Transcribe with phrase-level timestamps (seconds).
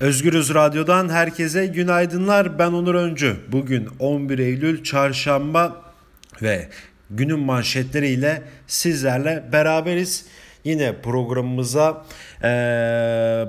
[0.00, 2.58] Özgürüz Radyo'dan herkese günaydınlar.
[2.58, 3.36] Ben Onur Öncü.
[3.48, 5.82] Bugün 11 Eylül Çarşamba
[6.42, 6.68] ve
[7.10, 10.24] günün manşetleriyle sizlerle beraberiz.
[10.64, 12.06] Yine programımıza
[12.42, 12.46] ee,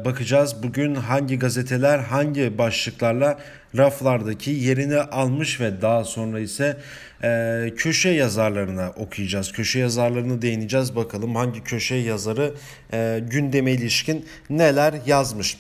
[0.05, 0.63] bakacağız.
[0.63, 3.39] Bugün hangi gazeteler hangi başlıklarla
[3.77, 6.77] raflardaki yerini almış ve daha sonra ise
[7.23, 9.51] e, köşe yazarlarına okuyacağız.
[9.51, 10.95] Köşe yazarlarını değineceğiz.
[10.95, 12.53] Bakalım hangi köşe yazarı
[12.93, 15.57] e, gündeme ilişkin neler yazmış.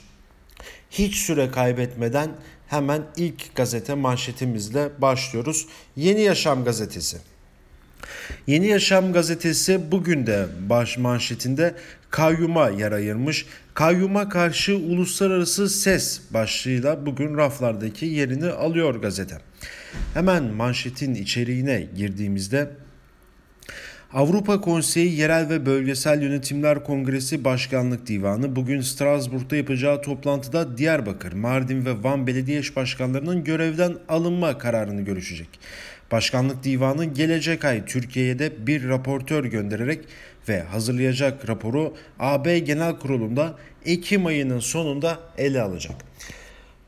[0.91, 2.29] Hiç süre kaybetmeden
[2.67, 5.67] hemen ilk gazete manşetimizle başlıyoruz.
[5.95, 7.17] Yeni Yaşam gazetesi.
[8.47, 11.75] Yeni Yaşam gazetesi bugün de baş manşetinde
[12.09, 13.45] kayyuma yer ayırmış.
[13.73, 19.37] Kayyuma karşı uluslararası ses başlığıyla bugün raflardaki yerini alıyor gazete.
[20.13, 22.69] Hemen manşetin içeriğine girdiğimizde
[24.13, 31.85] Avrupa Konseyi Yerel ve Bölgesel Yönetimler Kongresi Başkanlık Divanı bugün Strasbourg'da yapacağı toplantıda Diyarbakır, Mardin
[31.85, 35.47] ve Van belediye başkanlarının görevden alınma kararını görüşecek.
[36.11, 40.05] Başkanlık Divanı gelecek ay Türkiye'ye de bir raportör göndererek
[40.49, 45.95] ve hazırlayacak raporu AB Genel Kurulu'nda Ekim ayının sonunda ele alacak.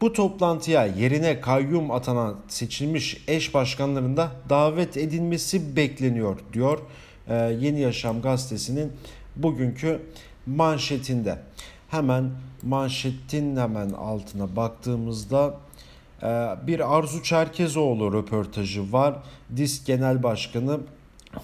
[0.02, 6.80] Bu toplantıya yerine kayyum atanan seçilmiş eş başkanların da davet edilmesi bekleniyor diyor
[7.28, 8.92] e, Yeni Yaşam gazetesinin
[9.36, 10.02] bugünkü
[10.46, 11.38] manşetinde.
[11.90, 12.32] Hemen
[12.64, 15.58] manşetin hemen altına baktığımızda
[16.24, 16.28] e,
[16.68, 19.16] bir Arzu Çerkezoğlu röportajı var.
[19.56, 20.80] DİSK Genel Başkanı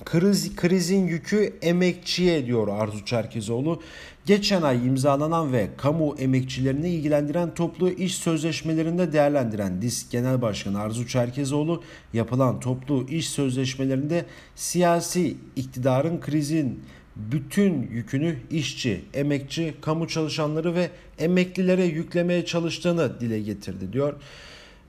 [0.06, 3.82] Kriz, krizin yükü emekçiye diyor Arzu Çerkezoğlu.
[4.30, 11.08] Geçen ay imzalanan ve kamu emekçilerini ilgilendiren toplu iş sözleşmelerinde değerlendiren DİSK Genel Başkanı Arzu
[11.08, 16.84] Çerkezoğlu yapılan toplu iş sözleşmelerinde siyasi iktidarın krizin
[17.16, 24.14] bütün yükünü işçi, emekçi, kamu çalışanları ve emeklilere yüklemeye çalıştığını dile getirdi diyor.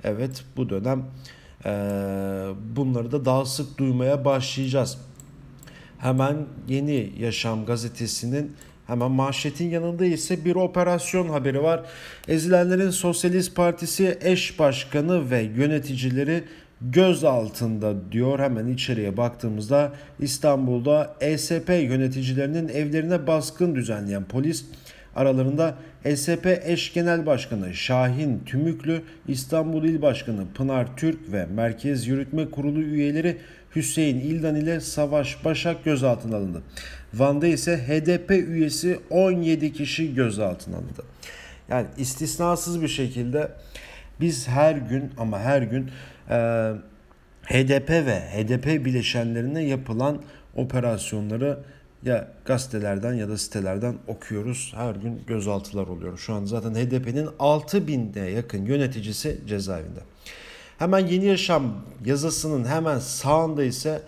[0.04, 1.04] Evet bu dönem
[1.64, 1.70] e,
[2.76, 4.98] bunları da daha sık duymaya başlayacağız.
[5.98, 6.36] Hemen
[6.68, 8.52] Yeni Yaşam gazetesinin
[8.90, 11.80] hemen manşetin yanında ise bir operasyon haberi var.
[12.28, 16.44] Ezilenlerin Sosyalist Partisi eş başkanı ve yöneticileri
[16.80, 18.38] göz altında diyor.
[18.38, 24.64] Hemen içeriye baktığımızda İstanbul'da ESP yöneticilerinin evlerine baskın düzenleyen polis
[25.16, 25.74] Aralarında
[26.22, 32.82] SP eş genel başkanı Şahin Tümüklü, İstanbul İl Başkanı Pınar Türk ve Merkez Yürütme Kurulu
[32.82, 33.36] üyeleri
[33.76, 36.62] Hüseyin İldan ile Savaş Başak gözaltına alındı.
[37.14, 41.02] Van'da ise HDP üyesi 17 kişi gözaltına alındı.
[41.68, 43.52] Yani istisnasız bir şekilde
[44.20, 45.90] biz her gün ama her gün
[46.30, 46.36] e,
[47.44, 50.22] HDP ve HDP bileşenlerine yapılan
[50.56, 51.58] operasyonları
[52.04, 54.72] ya gazetelerden ya da sitelerden okuyoruz.
[54.76, 56.18] Her gün gözaltılar oluyor.
[56.18, 60.00] Şu an zaten HDP'nin 6000'e yakın yöneticisi cezaevinde.
[60.78, 64.02] Hemen Yeni Yaşam yazısının hemen sağında ise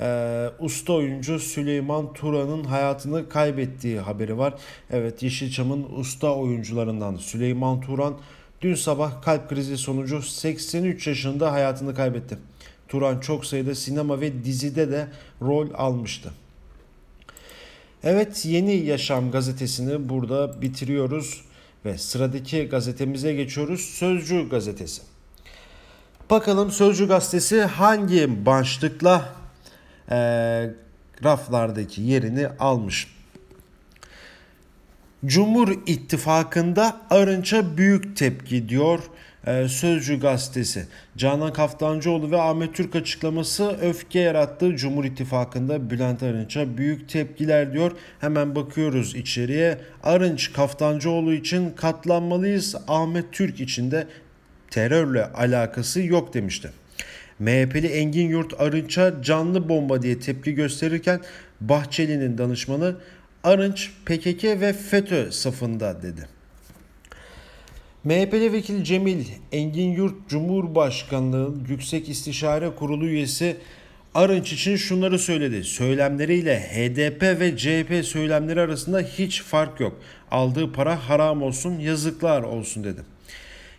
[0.00, 4.54] e, usta oyuncu Süleyman Turan'ın hayatını kaybettiği haberi var.
[4.90, 8.14] Evet Yeşilçam'ın usta oyuncularından Süleyman Turan
[8.62, 12.38] dün sabah kalp krizi sonucu 83 yaşında hayatını kaybetti.
[12.88, 15.08] Turan çok sayıda sinema ve dizide de
[15.42, 16.32] rol almıştı.
[18.04, 21.44] Evet Yeni Yaşam gazetesini burada bitiriyoruz
[21.84, 23.80] ve sıradaki gazetemize geçiyoruz.
[23.80, 25.02] Sözcü gazetesi.
[26.30, 29.28] Bakalım Sözcü gazetesi hangi başlıkla
[30.10, 30.16] e,
[31.24, 33.16] raflardaki yerini almış.
[35.26, 39.00] Cumhur İttifakı'nda Arınç'a büyük tepki diyor
[39.46, 40.86] ee, Sözcü gazetesi.
[41.16, 44.76] Canan Kaftancıoğlu ve Ahmet Türk açıklaması öfke yarattı.
[44.76, 47.92] Cumhur İttifakı'nda Bülent Arınç'a büyük tepkiler diyor.
[48.20, 49.78] Hemen bakıyoruz içeriye.
[50.02, 52.76] Arınç Kaftancıoğlu için katlanmalıyız.
[52.88, 54.06] Ahmet Türk için de
[54.70, 56.70] terörle alakası yok demişti.
[57.38, 61.20] MHP'li Engin Yurt Arınç'a canlı bomba diye tepki gösterirken
[61.60, 62.96] Bahçeli'nin danışmanı
[63.44, 66.28] Arınç PKK ve FETÖ safında dedi.
[68.04, 73.56] MHP'li vekil Cemil Engin Yurt Cumhurbaşkanlığı Yüksek İstişare Kurulu üyesi
[74.14, 75.64] Arınç için şunları söyledi.
[75.64, 80.00] Söylemleriyle HDP ve CHP söylemleri arasında hiç fark yok.
[80.30, 83.00] Aldığı para haram olsun, yazıklar olsun dedi.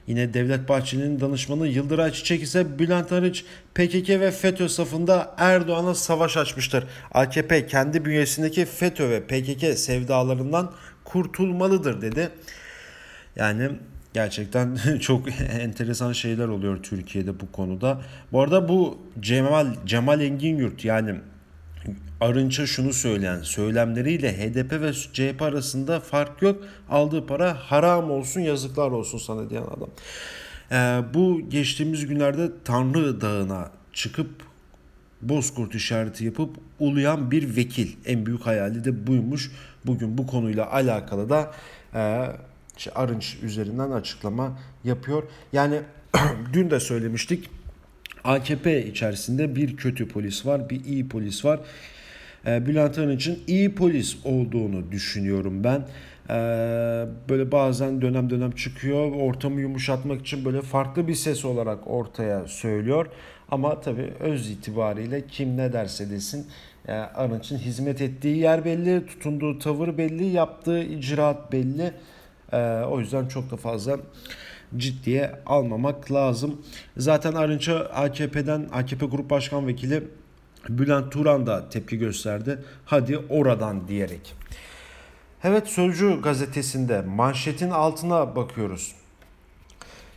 [0.07, 3.43] Yine Devlet Bahçeli'nin danışmanı Yıldıray Çiçek ise Bülent Arınç
[3.75, 6.83] PKK ve FETÖ safında Erdoğan'a savaş açmıştır.
[7.11, 10.71] AKP kendi bünyesindeki FETÖ ve PKK sevdalarından
[11.03, 12.29] kurtulmalıdır dedi.
[13.35, 13.69] Yani
[14.17, 15.27] Gerçekten çok
[15.59, 18.01] enteresan şeyler oluyor Türkiye'de bu konuda.
[18.31, 21.15] Bu arada bu Cemal Cemal Engin Yurt yani
[22.21, 26.63] Arınç'a şunu söyleyen söylemleriyle HDP ve CHP arasında fark yok.
[26.89, 29.89] Aldığı para haram olsun yazıklar olsun sana diyen adam.
[30.71, 34.29] Ee, bu geçtiğimiz günlerde Tanrı Dağı'na çıkıp
[35.21, 37.95] Bozkurt işareti yapıp uluyan bir vekil.
[38.05, 39.51] En büyük hayali de buymuş.
[39.85, 41.51] Bugün bu konuyla alakalı da
[41.93, 42.31] e,
[42.95, 45.23] Arınç üzerinden açıklama yapıyor.
[45.53, 45.81] Yani
[46.53, 47.49] dün de söylemiştik.
[48.23, 51.59] AKP içerisinde bir kötü polis var, bir iyi polis var.
[52.47, 55.85] E, Bülent Arınç'ın iyi polis olduğunu düşünüyorum ben.
[56.29, 56.35] E,
[57.29, 63.07] böyle bazen dönem dönem çıkıyor, ortamı yumuşatmak için böyle farklı bir ses olarak ortaya söylüyor.
[63.51, 66.47] Ama tabii öz itibariyle kim ne derse desin
[66.87, 71.91] e, Arınç'ın hizmet ettiği yer belli, tutunduğu tavır belli, yaptığı icraat belli.
[72.51, 73.97] E, o yüzden çok da fazla
[74.77, 76.61] ciddiye almamak lazım.
[76.97, 80.03] Zaten Arınç'a AKP'den AKP Grup Başkan Vekili
[80.69, 82.59] Bülent Turan da tepki gösterdi.
[82.85, 84.35] Hadi oradan diyerek.
[85.43, 88.95] Evet Sözcü gazetesinde manşetin altına bakıyoruz.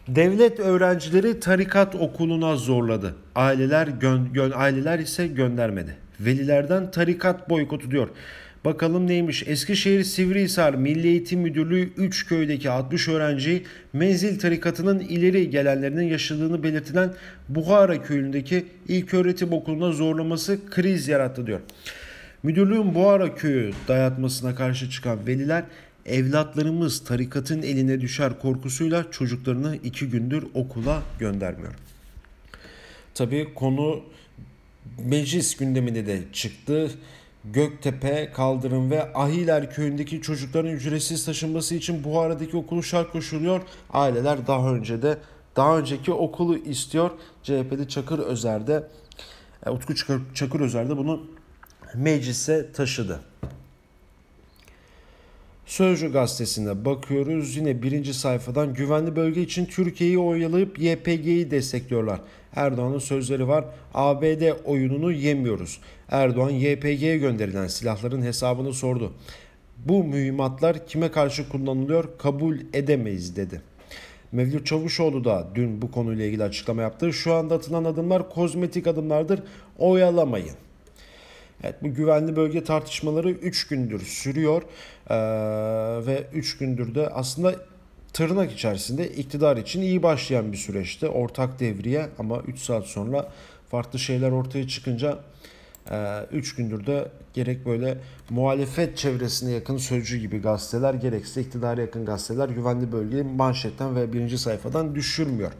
[0.08, 3.17] Devlet öğrencileri tarikat okuluna zorladı.
[3.35, 5.96] Aileler gön, gön, aileler ise göndermedi.
[6.20, 8.08] Velilerden tarikat boykotu diyor.
[8.65, 9.43] Bakalım neymiş?
[9.47, 17.15] Eskişehir Sivrihisar Milli Eğitim Müdürlüğü 3 köydeki 60 öğrenciyi menzil tarikatının ileri gelenlerinin yaşadığını belirtilen
[17.49, 21.61] Buhara köyündeki ilköğretim okuluna zorlaması kriz yarattı diyor.
[22.43, 25.65] Müdürlüğün Buhara köyü dayatmasına karşı çıkan veliler
[26.06, 31.75] evlatlarımız tarikatın eline düşer korkusuyla çocuklarını iki gündür okula göndermiyor.
[33.15, 34.03] Tabii konu
[34.99, 36.91] meclis gündeminde de çıktı.
[37.45, 43.61] Göktepe, Kaldırım ve Ahiler köyündeki çocukların ücretsiz taşınması için Buhara'daki okulu şart koşuluyor.
[43.91, 45.19] Aileler daha önce de
[45.57, 47.11] daha önceki okulu istiyor.
[47.43, 48.89] CHP'li Çakır Özer'de
[49.67, 51.27] e, Utku Çakır, Çakır Özer'de bunu
[51.95, 53.21] meclise taşıdı.
[55.67, 57.57] Sözcü gazetesine bakıyoruz.
[57.57, 62.21] Yine birinci sayfadan güvenli bölge için Türkiye'yi oyalayıp YPG'yi destekliyorlar.
[62.57, 63.65] Erdoğan'ın sözleri var.
[63.95, 65.81] ABD oyununu yemiyoruz.
[66.11, 69.12] Erdoğan YPG'ye gönderilen silahların hesabını sordu.
[69.77, 73.62] Bu mühimmatlar kime karşı kullanılıyor kabul edemeyiz dedi.
[74.33, 77.12] Mevlüt Çavuşoğlu da dün bu konuyla ilgili açıklama yaptı.
[77.12, 79.43] Şu anda atılan adımlar kozmetik adımlardır.
[79.79, 80.55] Oyalamayın.
[81.62, 84.63] Evet bu güvenli bölge tartışmaları 3 gündür sürüyor
[85.11, 85.17] ee,
[86.06, 87.55] ve 3 gündür de aslında
[88.13, 91.09] tırnak içerisinde iktidar için iyi başlayan bir süreçti.
[91.09, 93.29] Ortak devriye ama 3 saat sonra
[93.71, 95.19] farklı şeyler ortaya çıkınca
[96.32, 97.99] 3 gündür de gerek böyle
[98.31, 104.38] muhalefet çevresine yakın sözcü gibi gazeteler gerekse iktidara yakın gazeteler güvenli bölgeyi manşetten ve birinci
[104.38, 105.53] sayfadan düşürmüyor.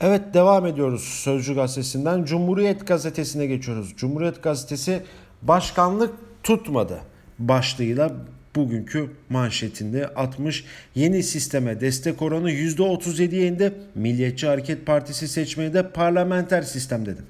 [0.00, 3.94] Evet devam ediyoruz Sözcü gazetesinden Cumhuriyet gazetesine geçiyoruz.
[3.96, 5.02] Cumhuriyet gazetesi
[5.42, 7.00] başkanlık tutmadı
[7.38, 8.12] başlığıyla
[8.56, 10.64] bugünkü manşetinde atmış.
[10.94, 13.74] Yeni sisteme destek oranı %37'ye indi.
[13.94, 17.20] Milliyetçi Hareket Partisi seçmeni de parlamenter sistem dedi.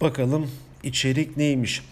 [0.00, 0.50] Bakalım
[0.82, 1.84] içerik neymiş?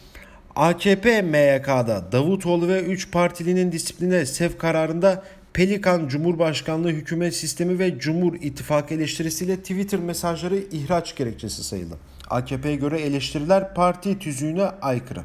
[0.57, 8.35] AKP MYK'da Davutoğlu ve 3 partilinin disipline sevk kararında Pelikan Cumhurbaşkanlığı hükümet sistemi ve Cumhur
[8.35, 11.99] İttifakı eleştirisiyle Twitter mesajları ihraç gerekçesi sayıldı.
[12.31, 15.23] AKP'ye göre eleştiriler parti tüzüğüne aykırı.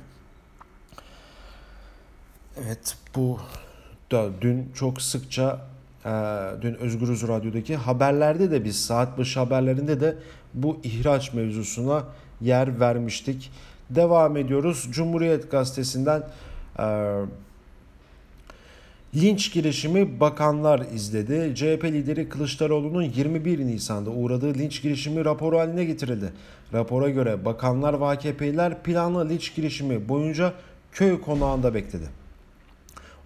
[2.65, 3.39] Evet bu
[4.11, 5.67] da dün çok sıkça
[6.05, 6.09] e,
[6.61, 10.15] dün Özgürüz Radyo'daki haberlerde de biz saat başı haberlerinde de
[10.53, 12.03] bu ihraç mevzusuna
[12.41, 13.51] yer vermiştik.
[13.89, 14.88] Devam ediyoruz.
[14.91, 16.24] Cumhuriyet Gazetesi'nden
[16.79, 16.86] e,
[19.15, 21.55] linç girişimi bakanlar izledi.
[21.55, 26.33] CHP lideri Kılıçdaroğlu'nun 21 Nisan'da uğradığı linç girişimi rapor haline getirildi.
[26.74, 30.53] Rapora göre bakanlar ve AKP'liler planlı linç girişimi boyunca
[30.91, 32.05] köy konağında bekledi.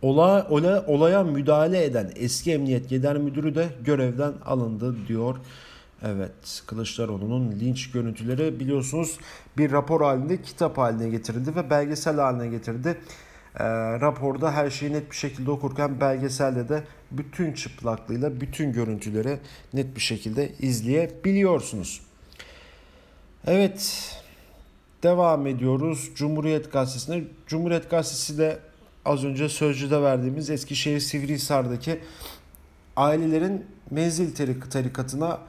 [0.01, 5.35] Olay, olay, olaya müdahale eden eski Emniyet Genel Müdürü de görevden alındı diyor.
[6.05, 9.17] Evet Kılıçdaroğlu'nun linç görüntüleri biliyorsunuz
[9.57, 12.97] bir rapor halinde kitap haline getirildi ve belgesel haline getirdi.
[13.59, 13.65] E,
[13.99, 19.39] raporda her şeyi net bir şekilde okurken belgeselde de bütün çıplaklığıyla bütün görüntüleri
[19.73, 22.01] net bir şekilde izleyebiliyorsunuz.
[23.47, 24.11] Evet
[25.03, 27.23] devam ediyoruz Cumhuriyet Gazetesi'ne.
[27.47, 28.59] Cumhuriyet Gazetesi de
[29.05, 31.99] az önce Sözcü'de verdiğimiz Eskişehir Sivrihisar'daki
[32.95, 34.35] ailelerin menzil
[34.69, 35.39] tarikatına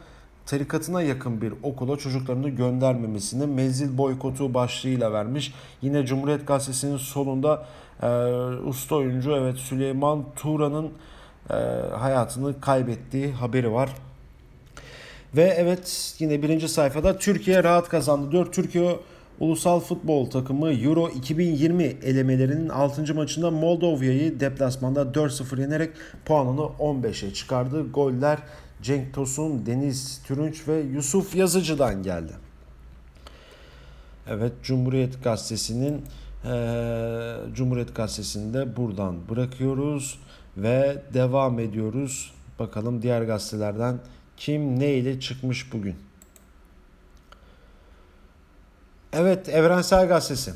[0.46, 5.54] tarikatına yakın bir okula çocuklarını göndermemesini menzil boykotu başlığıyla vermiş.
[5.82, 7.66] Yine Cumhuriyet Gazetesi'nin sonunda
[8.02, 8.06] e,
[8.68, 10.90] usta oyuncu evet Süleyman Turan'ın
[11.50, 11.54] e,
[11.96, 13.90] hayatını kaybettiği haberi var.
[15.36, 18.52] Ve evet yine birinci sayfada Türkiye rahat kazandı diyor.
[18.52, 18.96] Türkiye
[19.40, 23.14] Ulusal Futbol Takımı Euro 2020 elemelerinin 6.
[23.14, 25.90] maçında Moldova'yı deplasmanda 4-0 yenerek
[26.24, 27.90] puanını 15'e çıkardı.
[27.90, 28.38] Goller
[28.87, 32.33] Cenk Tosun, Deniz Türünç ve Yusuf Yazıcı'dan geldi.
[34.28, 36.05] Evet Cumhuriyet Gazetesi'nin
[36.45, 40.19] e, Cumhuriyet Gazetesi'nde buradan bırakıyoruz
[40.57, 42.35] ve devam ediyoruz.
[42.59, 43.99] Bakalım diğer gazetelerden
[44.37, 45.97] kim ne ile çıkmış bugün.
[49.12, 50.52] Evet Evrensel Gazetesi.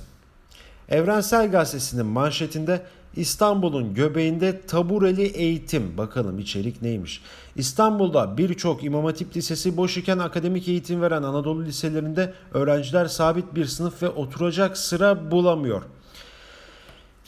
[0.88, 2.82] Evrensel Gazetesi'nin manşetinde
[3.16, 5.98] İstanbul'un göbeğinde tabureli eğitim.
[5.98, 7.22] Bakalım içerik neymiş?
[7.56, 13.64] İstanbul'da birçok İmam Hatip Lisesi boş iken akademik eğitim veren Anadolu liselerinde öğrenciler sabit bir
[13.66, 15.82] sınıf ve oturacak sıra bulamıyor.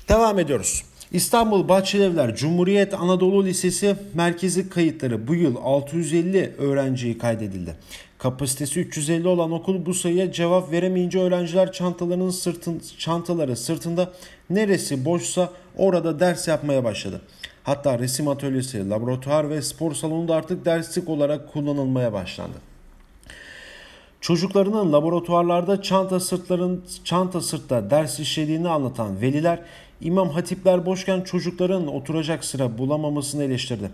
[0.09, 0.85] Devam ediyoruz.
[1.13, 7.77] İstanbul Bahçelievler Cumhuriyet Anadolu Lisesi merkezi kayıtları bu yıl 650 öğrenciyi kaydedildi.
[8.19, 14.13] Kapasitesi 350 olan okul bu sayıya cevap veremeyince öğrenciler çantalarının sırtın, çantaları sırtında
[14.51, 17.21] neresi boşsa orada ders yapmaya başladı.
[17.65, 22.57] Hatta resim atölyesi, laboratuvar ve spor salonu da artık derslik olarak kullanılmaya başlandı.
[24.21, 29.59] Çocuklarının laboratuvarlarda çanta sırtların çanta sırtta ders işlediğini anlatan veliler
[30.03, 33.91] İmam hatipler boşken çocukların oturacak sıra bulamamasını eleştirdi.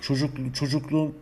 [0.00, 1.14] Çocuk çocukluğun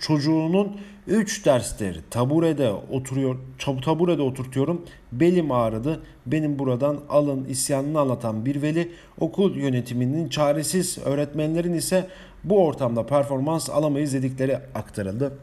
[0.00, 3.36] çocuğunun 3 dersleri taburede oturuyor
[3.84, 4.82] taburede oturtuyorum
[5.12, 12.08] belim ağrıdı benim buradan alın isyanını anlatan bir veli okul yönetiminin çaresiz öğretmenlerin ise
[12.44, 15.38] bu ortamda performans alamayız dedikleri aktarıldı.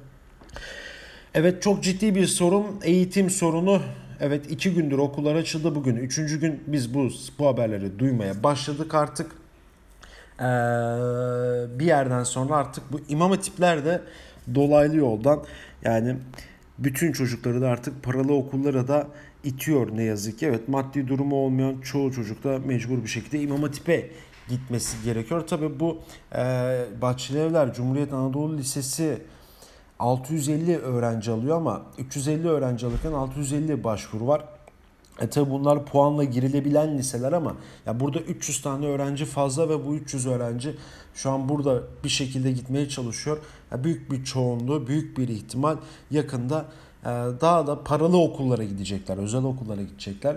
[1.33, 3.81] Evet çok ciddi bir sorun eğitim sorunu
[4.19, 5.95] Evet iki gündür okullar açıldı bugün.
[5.95, 9.31] Üçüncü gün biz bu, bu haberleri duymaya başladık artık.
[10.39, 10.43] Ee,
[11.79, 14.01] bir yerden sonra artık bu imam hatipler de
[14.55, 15.43] dolaylı yoldan
[15.83, 16.15] yani
[16.79, 19.07] bütün çocukları da artık paralı okullara da
[19.43, 20.45] itiyor ne yazık ki.
[20.45, 24.09] Evet maddi durumu olmayan çoğu çocuk da mecbur bir şekilde imam hatipe
[24.49, 25.47] gitmesi gerekiyor.
[25.47, 26.01] Tabi bu
[26.35, 26.41] e,
[27.01, 29.17] Bahçelievler Cumhuriyet Anadolu Lisesi
[30.03, 34.43] 650 öğrenci alıyor ama 350 öğrenci alırken 650 başvuru var.
[35.21, 37.55] E tabi bunlar puanla girilebilen liseler ama
[37.85, 40.75] ya burada 300 tane öğrenci fazla ve bu 300 öğrenci
[41.13, 43.37] şu an burada bir şekilde gitmeye çalışıyor.
[43.71, 45.77] Ya büyük bir çoğunluğu, büyük bir ihtimal
[46.11, 46.65] yakında
[47.03, 47.09] e,
[47.41, 50.35] daha da paralı okullara gidecekler, özel okullara gidecekler.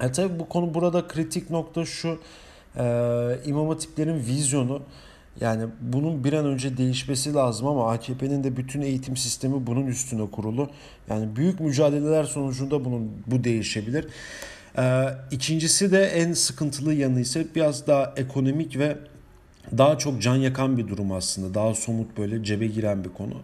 [0.00, 2.18] E tabi bu konu burada kritik nokta şu
[2.76, 4.82] e, imam hatiplerin vizyonu.
[5.40, 10.30] Yani bunun bir an önce değişmesi lazım ama AKP'nin de bütün eğitim sistemi bunun üstüne
[10.30, 10.70] kurulu.
[11.10, 14.06] Yani büyük mücadeleler sonucunda bunun bu değişebilir.
[14.78, 18.96] Ee, ikincisi de en sıkıntılı yanı ise biraz daha ekonomik ve
[19.78, 21.54] daha çok can yakan bir durum aslında.
[21.54, 23.34] Daha somut böyle cebe giren bir konu.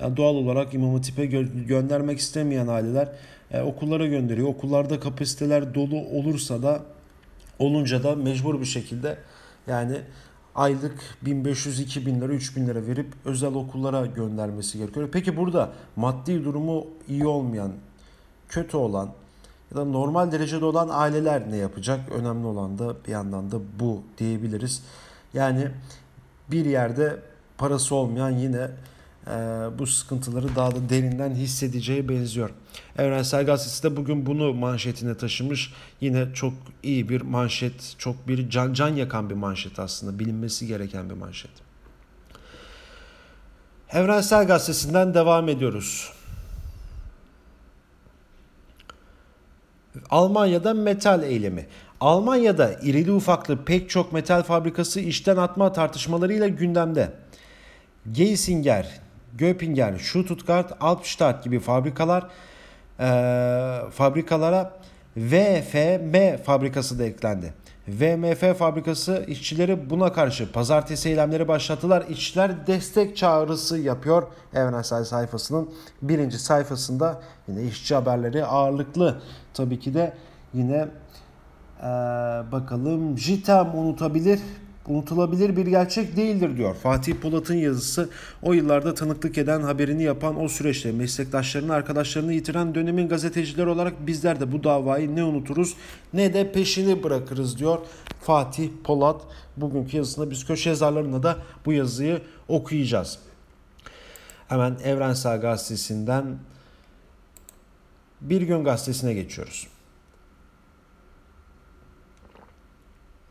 [0.00, 3.08] Yani doğal olarak İmam Hatip'e gö- göndermek istemeyen aileler
[3.50, 4.48] e, okullara gönderiyor.
[4.48, 6.82] Okullarda kapasiteler dolu olursa da
[7.58, 9.18] olunca da mecbur bir şekilde
[9.66, 9.96] yani
[10.54, 15.08] aylık 1500-2000 lira 3000 lira verip özel okullara göndermesi gerekiyor.
[15.12, 17.72] Peki burada maddi durumu iyi olmayan,
[18.48, 19.10] kötü olan
[19.70, 22.12] ya da normal derecede olan aileler ne yapacak?
[22.12, 24.82] Önemli olan da bir yandan da bu diyebiliriz.
[25.34, 25.68] Yani
[26.50, 27.18] bir yerde
[27.58, 28.70] parası olmayan yine
[29.78, 32.50] bu sıkıntıları daha da derinden hissedeceği benziyor.
[32.98, 35.72] Evrensel Gazetesi de bugün bunu manşetine taşımış.
[36.00, 40.18] Yine çok iyi bir manşet, çok bir can can yakan bir manşet aslında.
[40.18, 41.50] Bilinmesi gereken bir manşet.
[43.92, 46.12] Evrensel Gazetesi'nden devam ediyoruz.
[50.10, 51.66] Almanya'da metal eylemi.
[52.00, 57.12] Almanya'da irili ufaklı pek çok metal fabrikası işten atma tartışmalarıyla gündemde.
[58.12, 59.00] Geisinger,
[59.38, 62.26] Göpinger, Stuttgart, Albstadt gibi fabrikalar
[63.00, 63.08] e,
[63.90, 64.72] fabrikalara
[65.16, 67.54] VFM fabrikası da eklendi.
[67.88, 72.04] VMF fabrikası işçileri buna karşı pazartesi eylemleri başlattılar.
[72.08, 74.22] İşçiler destek çağrısı yapıyor.
[74.54, 75.70] Evrensel sayfasının
[76.02, 79.22] birinci sayfasında yine işçi haberleri ağırlıklı.
[79.54, 80.12] Tabii ki de
[80.54, 80.88] yine
[81.80, 81.84] ee,
[82.52, 84.40] bakalım JITEM unutabilir
[84.90, 86.74] unutulabilir bir gerçek değildir diyor.
[86.74, 88.08] Fatih Polat'ın yazısı
[88.42, 94.40] o yıllarda tanıklık eden haberini yapan o süreçte meslektaşlarını arkadaşlarını yitiren dönemin gazetecileri olarak bizler
[94.40, 95.74] de bu davayı ne unuturuz
[96.12, 97.78] ne de peşini bırakırız diyor
[98.20, 99.22] Fatih Polat.
[99.56, 103.18] Bugünkü yazısında biz köşe yazarlarına da bu yazıyı okuyacağız.
[104.48, 106.24] Hemen Evrensel Gazetesi'nden
[108.20, 109.66] Bir Gün Gazetesi'ne geçiyoruz.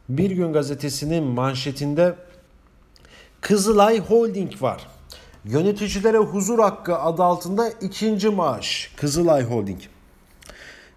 [0.09, 2.15] Bir Gün Gazetesi'nin manşetinde
[3.41, 4.87] Kızılay Holding var.
[5.45, 9.79] Yöneticilere huzur hakkı adı altında ikinci maaş Kızılay Holding.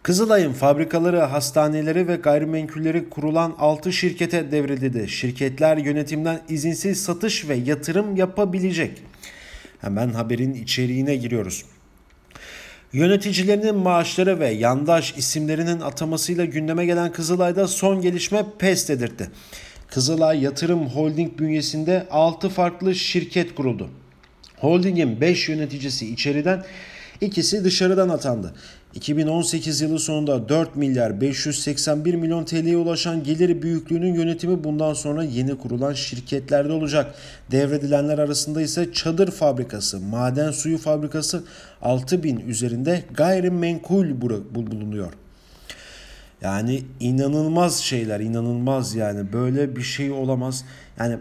[0.03, 5.09] Kızılay'ın fabrikaları, hastaneleri ve gayrimenkulleri kurulan 6 şirkete devredildi.
[5.09, 9.03] Şirketler yönetimden izinsiz satış ve yatırım yapabilecek.
[9.81, 11.65] Hemen haberin içeriğine giriyoruz.
[12.93, 19.31] Yöneticilerinin maaşları ve yandaş isimlerinin atamasıyla gündeme gelen Kızılay'da son gelişme pes dedirtti.
[19.89, 23.91] Kızılay Yatırım Holding bünyesinde 6 farklı şirket kuruldu.
[24.57, 26.65] Holding'in 5 yöneticisi içeriden,
[27.21, 28.55] ikisi dışarıdan atandı.
[28.95, 35.59] 2018 yılı sonunda 4 milyar 581 milyon TL'ye ulaşan gelir büyüklüğünün yönetimi bundan sonra yeni
[35.59, 37.15] kurulan şirketlerde olacak.
[37.51, 41.45] Devredilenler arasında ise çadır fabrikası, maden suyu fabrikası
[41.83, 44.21] 6000 üzerinde gayrimenkul
[44.55, 45.13] bulunuyor.
[46.43, 50.65] Yani inanılmaz şeyler, inanılmaz yani böyle bir şey olamaz.
[50.99, 51.19] Yani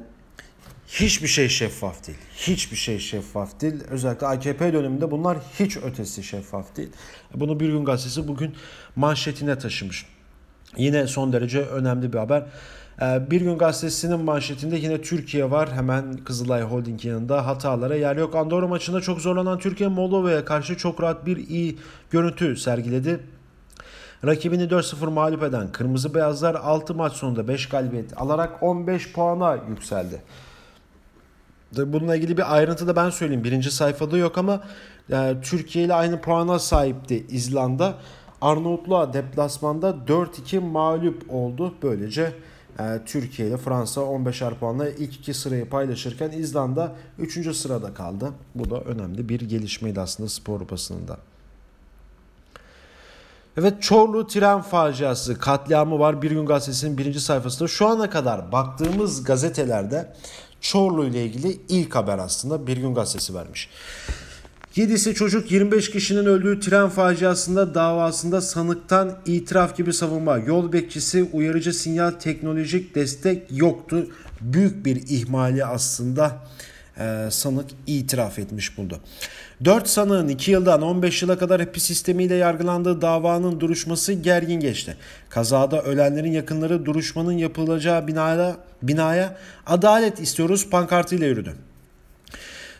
[0.92, 2.18] hiçbir şey şeffaf değil.
[2.36, 3.84] Hiçbir şey şeffaf değil.
[3.90, 6.90] Özellikle AKP döneminde bunlar hiç ötesi şeffaf değil.
[7.36, 8.56] Bunu Bir Gün Gazetesi bugün
[8.96, 10.06] manşetine taşımış.
[10.78, 12.44] Yine son derece önemli bir haber.
[13.02, 15.74] Ee, bir Gün Gazetesi'nin manşetinde yine Türkiye var.
[15.74, 18.36] Hemen Kızılay Holding yanında hatalara yer yok.
[18.36, 21.78] Andorra maçında çok zorlanan Türkiye Moldova'ya karşı çok rahat bir iyi
[22.10, 23.20] görüntü sergiledi.
[24.26, 30.22] Rakibini 4-0 mağlup eden Kırmızı Beyazlar 6 maç sonunda 5 galibiyet alarak 15 puana yükseldi.
[31.78, 33.44] Bununla ilgili bir ayrıntı da ben söyleyeyim.
[33.44, 34.64] Birinci sayfada yok ama
[35.10, 37.98] yani e, Türkiye ile aynı puana sahipti İzlanda.
[38.42, 41.74] Arnavutluğa deplasmanda 4-2 mağlup oldu.
[41.84, 42.34] Böylece
[42.80, 47.56] e, Türkiye ile Fransa 15'er puanla ilk iki sırayı paylaşırken İzlanda 3.
[47.56, 48.32] sırada kaldı.
[48.56, 51.18] Bu da önemli bir gelişmeydi aslında spor basınında.
[53.58, 57.68] Evet Çorlu tren faciası katliamı var Bir Gün Gazetesi'nin birinci sayfasında.
[57.68, 60.14] Şu ana kadar baktığımız gazetelerde
[60.62, 63.70] Çorlu ile ilgili ilk haber aslında Bir Gün Gazetesi vermiş.
[64.76, 70.38] 7'si çocuk 25 kişinin öldüğü tren faciasında davasında sanıktan itiraf gibi savunma.
[70.38, 74.08] Yol bekçisi uyarıcı sinyal teknolojik destek yoktu.
[74.42, 76.38] Büyük bir ihmali aslında
[77.02, 79.00] e, sanık itiraf etmiş buldu.
[79.66, 84.98] 4 sanığın 2 yıldan 15 yıla kadar hapis sistemiyle yargılandığı davanın duruşması gergin geçti.
[85.30, 91.54] Kazada ölenlerin yakınları duruşmanın yapılacağı binaya, binaya adalet istiyoruz pankartıyla yürüdü.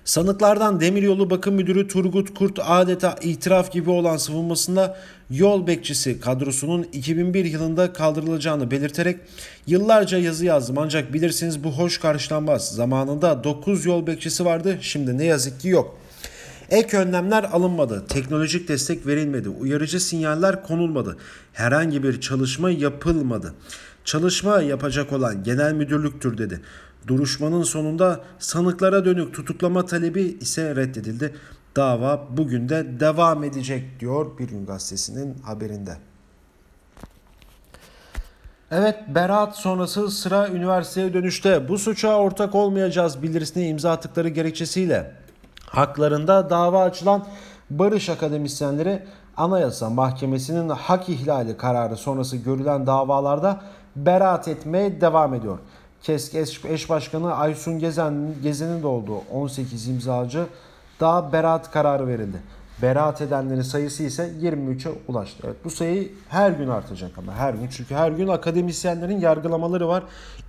[0.06, 4.98] Sanıklardan Demiryolu Bakım Müdürü Turgut Kurt adeta itiraf gibi olan savunmasında
[5.30, 9.20] yol bekçisi kadrosunun 2001 yılında kaldırılacağını belirterek
[9.68, 12.76] yıllarca yazı yazdım ancak bilirsiniz bu hoş karşılanmaz.
[12.76, 15.98] Zamanında 9 yol bekçisi vardı şimdi ne yazık ki yok.
[16.70, 21.18] Ek önlemler alınmadı, teknolojik destek verilmedi, uyarıcı sinyaller konulmadı,
[21.54, 23.54] herhangi bir çalışma yapılmadı.
[24.06, 26.62] Çalışma yapacak olan genel müdürlüktür dedi.
[27.08, 31.36] Duruşmanın sonunda sanıklara dönük tutuklama talebi ise reddedildi.
[31.76, 35.98] Dava bugün de devam edecek diyor Bir Gün Gazetesi'nin haberinde.
[38.72, 45.12] Evet beraat sonrası sıra üniversiteye dönüşte bu suça ortak olmayacağız bildirisine imza attıkları gerekçesiyle
[45.66, 47.26] haklarında dava açılan
[47.70, 49.04] barış akademisyenleri
[49.38, 53.62] Anayasa Mahkemesi'nin hak ihlali kararı sonrası görülen davalarda
[53.96, 55.60] beraat etmeye devam ediyor.
[56.04, 56.36] KESK
[56.66, 60.46] eş başkanı Aysun Gezen, Gezen'in de olduğu 18 imzacı
[61.00, 62.38] daha beraat kararı verildi.
[62.82, 65.44] Beraat edenlerin sayısı ise 23'e ulaştı.
[65.46, 67.68] Evet, bu sayı her gün artacak ama her gün.
[67.68, 70.04] Çünkü her gün akademisyenlerin yargılamaları var.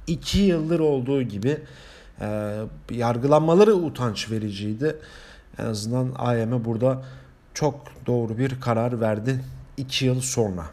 [0.06, 1.58] 2 yıldır olduğu gibi
[2.20, 2.58] e,
[2.90, 4.96] yargılanmaları utanç vericiydi.
[5.58, 7.02] En azından AYM burada
[7.54, 7.74] çok
[8.06, 9.44] doğru bir karar verdi
[9.76, 10.64] 2 yıl sonra.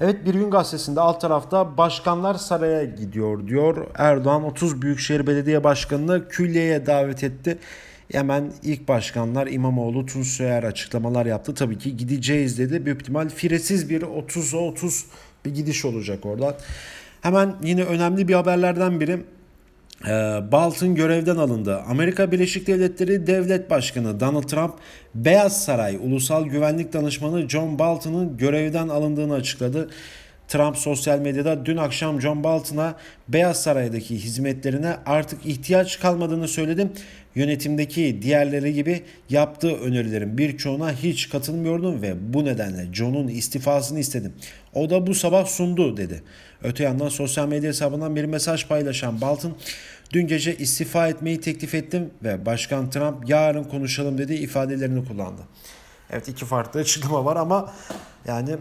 [0.00, 3.86] Evet Bir Gün Gazetesi'nde alt tarafta başkanlar saraya gidiyor diyor.
[3.94, 7.58] Erdoğan 30 Büyükşehir Belediye Başkanı'nı külliyeye davet etti.
[8.12, 11.54] Hemen ilk başkanlar İmamoğlu, Tunçsoyer açıklamalar yaptı.
[11.54, 12.86] Tabii ki gideceğiz dedi.
[12.86, 15.06] Büyük ihtimal firesiz bir 30'a 30
[15.44, 16.56] bir gidiş olacak orada.
[17.20, 19.24] Hemen yine önemli bir haberlerden biri.
[20.06, 20.10] Ee,
[20.52, 21.78] Bolton görevden alındı.
[21.78, 24.74] Amerika Birleşik Devletleri Devlet Başkanı Donald Trump,
[25.14, 29.90] Beyaz Saray Ulusal Güvenlik Danışmanı John Bolton'ın görevden alındığını açıkladı.
[30.48, 32.94] Trump sosyal medyada dün akşam John Bolton'a
[33.28, 36.88] Beyaz Saray'daki hizmetlerine artık ihtiyaç kalmadığını söyledi.
[37.34, 44.32] Yönetimdeki diğerleri gibi yaptığı önerilerin birçoğuna hiç katılmıyordum ve bu nedenle John'un istifasını istedim.
[44.74, 46.22] O da bu sabah sundu dedi.
[46.62, 49.56] Öte yandan sosyal medya hesabından bir mesaj paylaşan Bolton
[50.12, 55.42] Dün gece istifa etmeyi teklif ettim ve Başkan Trump yarın konuşalım dedi ifadelerini kullandı.
[56.10, 57.74] Evet iki farklı açıklama var ama
[58.26, 58.56] yani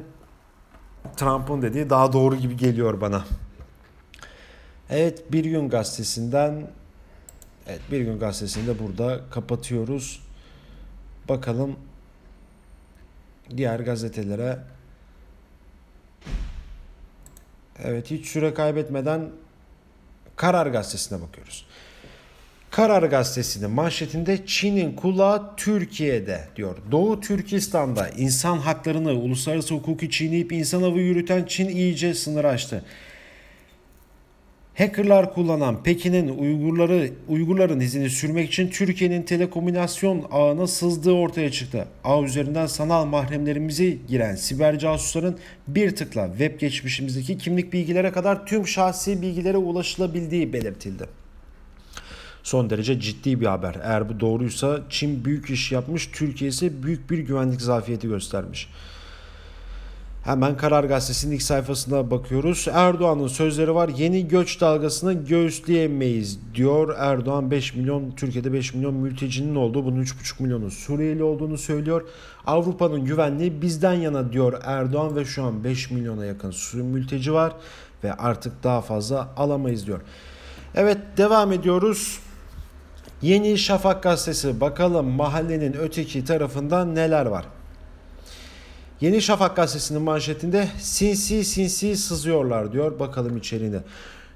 [1.18, 3.26] Trump'ın dediği daha doğru gibi geliyor bana.
[4.90, 6.68] Evet Bir Gün Gazetesi'nden
[7.68, 10.22] Evet Bir Gün Gazetesi'ni de burada kapatıyoruz.
[11.30, 11.76] Bakalım
[13.58, 14.60] diğer gazetelere.
[17.84, 19.30] Evet hiç süre kaybetmeden
[20.36, 21.66] Karar Gazetesi'ne bakıyoruz.
[22.72, 26.78] Karar Gazetesi'nin manşetinde Çin'in kulağı Türkiye'de diyor.
[26.92, 32.86] Doğu Türkistan'da insan haklarını uluslararası hukuku çiğneyip insan avı yürüten Çin iyice sınır açtı.
[34.78, 41.88] Hackerlar kullanan Pekin'in Uygurları Uygurların izini sürmek için Türkiye'nin telekomünikasyon ağına sızdığı ortaya çıktı.
[42.04, 48.68] Ağ üzerinden sanal mahremlerimizi giren siber casusların bir tıkla web geçmişimizdeki kimlik bilgilere kadar tüm
[48.68, 51.06] şahsi bilgilere ulaşılabildiği belirtildi.
[52.44, 53.76] Son derece ciddi bir haber.
[53.84, 58.70] Eğer bu doğruysa Çin büyük iş yapmış, Türkiye ise büyük bir güvenlik zafiyeti göstermiş.
[60.24, 62.68] Hemen Karar Gazetesi'nin ilk sayfasına bakıyoruz.
[62.74, 63.90] Erdoğan'ın sözleri var.
[63.90, 66.96] Yeni göç dalgasını göğüsleyemeyiz diyor.
[66.98, 72.08] Erdoğan 5 milyon, Türkiye'de 5 milyon mültecinin olduğu, bunun 3,5 milyonu Suriyeli olduğunu söylüyor.
[72.48, 77.54] Avrupa'nın güvenliği bizden yana diyor Erdoğan ve şu an 5 milyona yakın mülteci var
[78.04, 80.02] ve artık daha fazla alamayız diyor.
[80.76, 82.20] Evet devam ediyoruz.
[83.22, 87.46] Yeni Şafak gazetesi bakalım mahallenin öteki tarafında neler var.
[89.02, 93.00] Yeni Şafak gazetesinin manşetinde sinsi sinsi sızıyorlar diyor.
[93.00, 93.80] Bakalım içeriğine.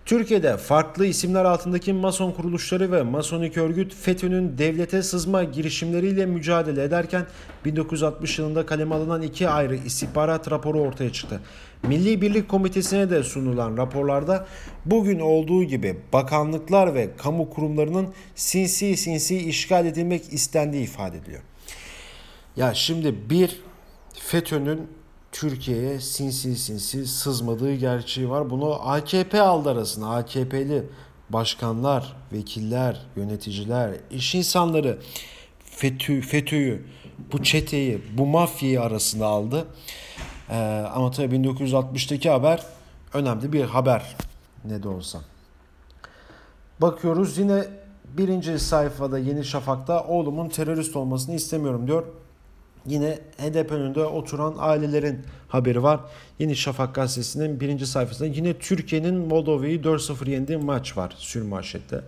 [0.05, 7.25] Türkiye'de farklı isimler altındaki mason kuruluşları ve masonik örgüt FETÖ'nün devlete sızma girişimleriyle mücadele ederken
[7.65, 11.41] 1960 yılında kaleme alınan iki ayrı istihbarat raporu ortaya çıktı.
[11.83, 14.47] Milli Birlik Komitesi'ne de sunulan raporlarda
[14.85, 21.41] bugün olduğu gibi bakanlıklar ve kamu kurumlarının sinsi sinsi işgal edilmek istendiği ifade ediliyor.
[22.57, 23.59] Ya şimdi bir
[24.27, 24.87] FETÖ'nün
[25.31, 28.49] Türkiye'ye sinsi sinsi sızmadığı gerçeği var.
[28.49, 30.15] Bunu AKP aldı arasına.
[30.15, 30.83] AKP'li
[31.29, 34.99] başkanlar, vekiller, yöneticiler, iş insanları
[35.59, 36.85] FETÖ, FETÖ'yü,
[37.31, 39.67] bu çeteyi, bu mafyayı arasında aldı.
[40.49, 40.55] Ee,
[40.93, 42.63] ama tabii 1960'taki haber
[43.13, 44.15] önemli bir haber
[44.65, 45.19] ne de olsa.
[46.81, 47.63] Bakıyoruz yine
[48.17, 52.03] birinci sayfada Yeni Şafak'ta oğlumun terörist olmasını istemiyorum diyor.
[52.87, 55.99] Yine HDP önünde oturan ailelerin haberi var.
[56.39, 62.01] Yeni Şafak gazetesinin birinci sayfasında yine Türkiye'nin Moldova'yı 4-0 yendiği maç var sürmanşette.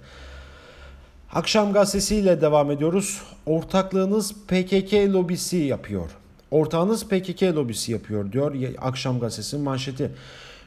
[1.34, 3.22] Akşam gazetesiyle devam ediyoruz.
[3.46, 6.10] Ortaklığınız PKK lobisi yapıyor.
[6.52, 10.12] Ortağınız PKK lobisi yapıyor diyor Akşam gazetesinin manşeti.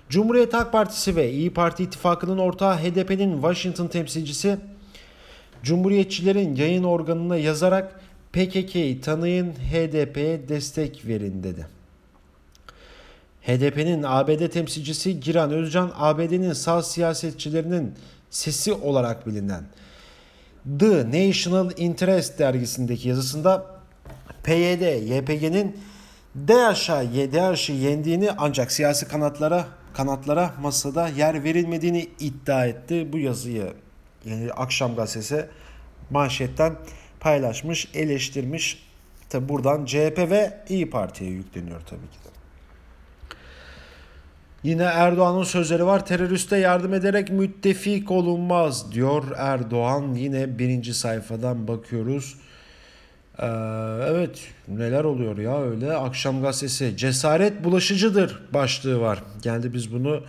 [0.09, 4.59] Cumhuriyet Halk Partisi ve İyi Parti ittifakının ortağı HDP'nin Washington temsilcisi
[5.63, 8.01] Cumhuriyetçilerin yayın organına yazarak
[8.33, 11.67] PKK'yı tanıyın, HDP'ye destek verin dedi.
[13.43, 17.95] HDP'nin ABD temsilcisi Giran Özcan, ABD'nin sağ siyasetçilerinin
[18.31, 19.65] sesi olarak bilinen
[20.79, 23.67] The National Interest dergisindeki yazısında
[24.45, 25.77] PYD, YPG'nin
[26.49, 33.13] DAEŞ'a DAEŞ'i yendiğini ancak siyasi kanatlara kanatlara masada yer verilmediğini iddia etti.
[33.13, 33.73] Bu yazıyı
[34.25, 35.47] yani Akşam Gazetesi
[36.11, 36.77] manşetten
[37.23, 38.83] paylaşmış, eleştirmiş.
[39.29, 42.33] Tabi buradan CHP ve İyi Parti'ye yükleniyor tabii ki de.
[44.63, 46.07] Yine Erdoğan'ın sözleri var.
[46.07, 50.15] Teröriste yardım ederek müttefik olunmaz diyor Erdoğan.
[50.15, 52.37] Yine birinci sayfadan bakıyoruz.
[53.39, 53.47] Ee,
[54.07, 55.93] evet neler oluyor ya öyle.
[55.93, 59.23] Akşam gazetesi cesaret bulaşıcıdır başlığı var.
[59.43, 60.23] Geldi biz bunu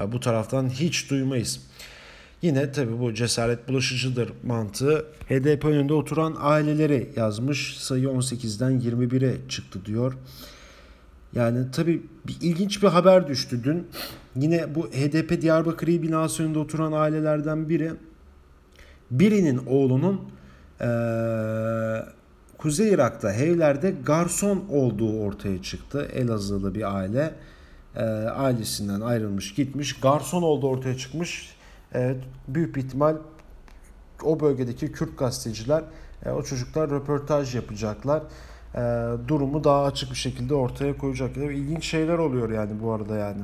[0.00, 1.69] e, bu taraftan hiç duymayız.
[2.42, 5.04] Yine tabi bu cesaret bulaşıcıdır mantığı.
[5.28, 7.76] HDP önünde oturan aileleri yazmış.
[7.78, 10.18] Sayı 18'den 21'e çıktı diyor.
[11.34, 13.86] Yani tabi bir ilginç bir haber düştü dün.
[14.36, 17.92] Yine bu HDP Diyarbakır binası önünde oturan ailelerden biri
[19.10, 20.20] birinin oğlunun
[20.80, 20.86] ee,
[22.58, 26.08] Kuzey Irak'ta evlerde garson olduğu ortaya çıktı.
[26.14, 27.34] Elazığlı bir aile
[27.96, 30.00] e, ailesinden ayrılmış gitmiş.
[30.00, 31.56] Garson olduğu ortaya çıkmış.
[32.48, 33.16] Büyük bir ihtimal
[34.24, 35.84] o bölgedeki Kürt gazeteciler
[36.26, 38.22] e, o çocuklar röportaj yapacaklar.
[38.74, 38.80] E,
[39.28, 41.50] durumu daha açık bir şekilde ortaya koyacaklar.
[41.50, 43.42] İlginç şeyler oluyor yani bu arada yani.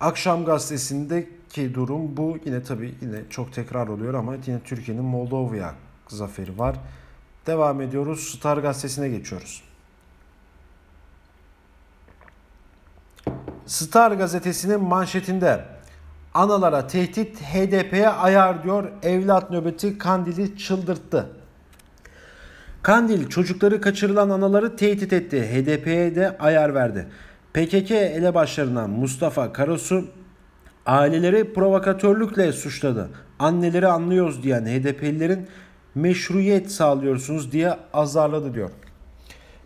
[0.00, 2.38] Akşam gazetesindeki durum bu.
[2.44, 5.74] Yine tabii yine çok tekrar oluyor ama yine Türkiye'nin Moldova
[6.08, 6.76] zaferi var.
[7.46, 8.20] Devam ediyoruz.
[8.20, 9.62] Star gazetesine geçiyoruz.
[13.66, 15.64] Star gazetesinin manşetinde
[16.34, 21.26] analara tehdit HDP'ye ayar diyor evlat nöbeti Kandil'i çıldırttı.
[22.82, 25.42] Kandil çocukları kaçırılan anaları tehdit etti.
[25.42, 27.08] HDP'ye de ayar verdi.
[27.54, 30.04] PKK elebaşlarına Mustafa Karasu
[30.86, 33.10] Aileleri provokatörlükle suçladı.
[33.38, 35.48] Anneleri anlıyoruz diyen HDP'lilerin
[35.94, 38.70] meşruiyet sağlıyorsunuz diye azarladı diyor.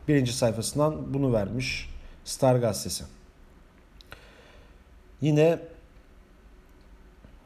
[0.09, 1.91] Birinci sayfasından bunu vermiş
[2.25, 3.05] Star Gazetesi.
[5.21, 5.59] Yine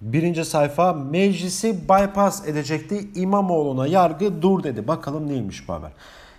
[0.01, 3.11] birinci sayfa meclisi bypass edecekti.
[3.15, 4.89] İmamoğlu'na yargı dur dedi.
[4.89, 5.93] Bakalım neymiş bu haber.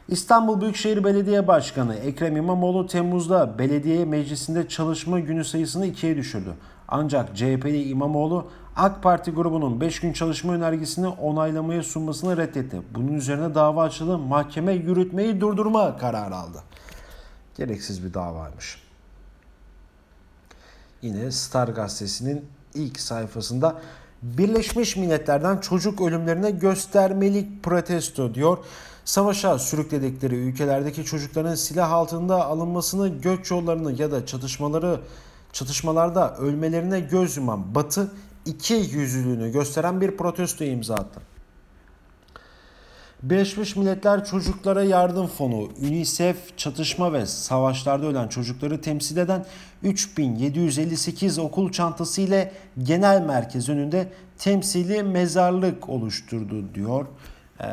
[0.07, 6.53] İstanbul Büyükşehir Belediye Başkanı Ekrem İmamoğlu Temmuz'da belediye meclisinde çalışma günü sayısını ikiye düşürdü.
[6.87, 12.81] Ancak CHP'li İmamoğlu AK Parti grubunun 5 gün çalışma önergesini onaylamaya sunmasını reddetti.
[12.95, 14.17] Bunun üzerine dava açıldı.
[14.17, 16.63] Mahkeme yürütmeyi durdurma kararı aldı.
[17.57, 18.81] Gereksiz bir davaymış.
[21.01, 22.45] Yine Star gazetesinin
[22.75, 23.81] ilk sayfasında
[24.21, 28.57] Birleşmiş Milletler'den çocuk ölümlerine göstermelik protesto diyor.
[29.05, 34.99] Savaşa sürükledikleri ülkelerdeki çocukların silah altında alınmasını, göç yollarını ya da çatışmaları
[35.53, 38.11] çatışmalarda ölmelerine göz yuman Batı
[38.45, 41.21] iki yüzlülüğünü gösteren bir protesto imza attı.
[43.23, 49.45] Birleşmiş Milletler Çocuklara Yardım Fonu, UNICEF çatışma ve savaşlarda ölen çocukları temsil eden
[49.83, 52.51] 3758 okul çantası ile
[52.83, 57.05] genel merkez önünde temsili mezarlık oluşturdu diyor.
[57.61, 57.67] Ee,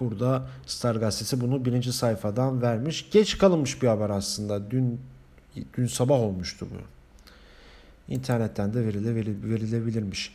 [0.00, 3.10] burada Star Gazetesi bunu birinci sayfadan vermiş.
[3.10, 4.70] Geç kalınmış bir haber aslında.
[4.70, 5.00] Dün
[5.76, 6.76] dün sabah olmuştu bu.
[8.14, 10.34] İnternetten de verile, verilebilirmiş.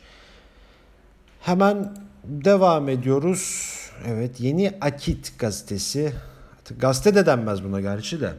[1.40, 3.83] Hemen devam ediyoruz.
[4.08, 6.12] Evet yeni Akit gazetesi.
[6.78, 8.32] Gazete de denmez buna gerçi de.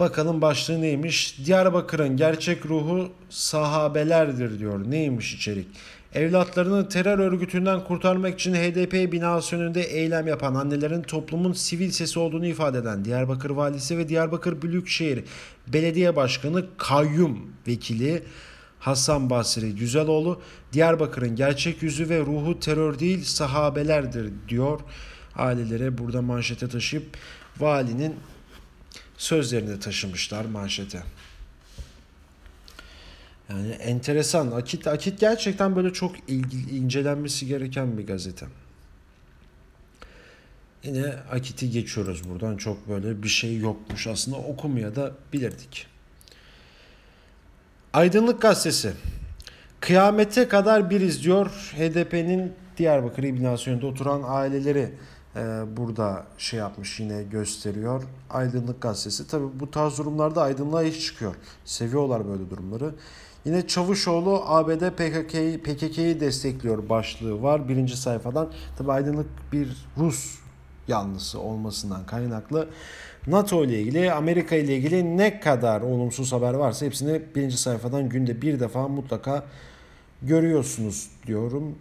[0.00, 1.38] Bakalım başlığı neymiş?
[1.46, 4.90] Diyarbakır'ın gerçek ruhu sahabelerdir diyor.
[4.90, 5.66] Neymiş içerik?
[6.14, 12.46] Evlatlarını terör örgütünden kurtarmak için HDP binası önünde eylem yapan annelerin toplumun sivil sesi olduğunu
[12.46, 15.24] ifade eden Diyarbakır Valisi ve Diyarbakır Büyükşehir
[15.66, 18.22] Belediye Başkanı Kayyum Vekili
[18.84, 20.40] Hasan Basri Güzeloğlu
[20.72, 24.80] Diyarbakır'ın gerçek yüzü ve ruhu terör değil sahabelerdir diyor.
[25.36, 27.16] Ailelere burada manşete taşıyıp
[27.58, 28.14] valinin
[29.16, 31.02] sözlerini taşımışlar manşete.
[33.48, 34.50] Yani enteresan.
[34.50, 38.46] Akit, Akit gerçekten böyle çok ilgi, incelenmesi gereken bir gazete.
[40.82, 42.56] Yine Akit'i geçiyoruz buradan.
[42.56, 44.06] Çok böyle bir şey yokmuş.
[44.06, 45.93] Aslında okumaya da bilirdik.
[47.94, 48.92] Aydınlık Gazetesi.
[49.80, 51.46] Kıyamete kadar bir izliyor.
[51.76, 54.90] HDP'nin Diyarbakır binası oturan aileleri
[55.36, 55.40] e,
[55.76, 58.02] burada şey yapmış yine gösteriyor.
[58.30, 59.26] Aydınlık Gazetesi.
[59.26, 61.34] Tabi bu tarz durumlarda aydınlığa iş çıkıyor.
[61.64, 62.94] Seviyorlar böyle durumları.
[63.44, 68.50] Yine Çavuşoğlu ABD PKK'yı PKK'yı destekliyor başlığı var birinci sayfadan.
[68.78, 70.38] Tabi aydınlık bir Rus
[70.88, 72.68] yanlısı olmasından kaynaklı
[73.26, 78.42] NATO ile ilgili, Amerika ile ilgili ne kadar olumsuz haber varsa hepsini birinci sayfadan günde
[78.42, 79.44] bir defa mutlaka
[80.22, 81.78] görüyorsunuz diyorum.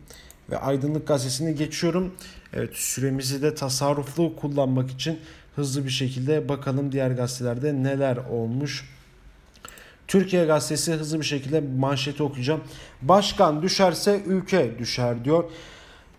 [0.50, 2.14] Ve Aydınlık Gazetesi'ni geçiyorum.
[2.54, 5.20] Evet süremizi de tasarruflu kullanmak için
[5.56, 8.90] hızlı bir şekilde bakalım diğer gazetelerde neler olmuş.
[10.08, 12.62] Türkiye Gazetesi hızlı bir şekilde manşeti okuyacağım.
[13.02, 15.44] Başkan düşerse ülke düşer diyor.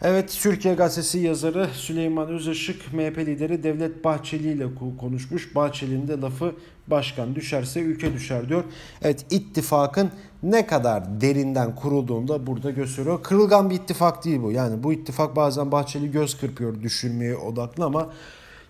[0.07, 4.67] Evet Türkiye Gazetesi yazarı Süleyman Özışık MHP lideri Devlet Bahçeli ile
[5.01, 5.55] konuşmuş.
[5.55, 6.55] Bahçeli'nin de lafı
[6.87, 8.65] başkan düşerse ülke düşer diyor.
[9.03, 10.11] Evet ittifakın
[10.43, 13.23] ne kadar derinden kurulduğunu da burada gösteriyor.
[13.23, 14.53] Kırılgan bir ittifak değil bu.
[14.53, 18.13] Yani bu ittifak bazen Bahçeli göz kırpıyor düşünmeye odaklı ama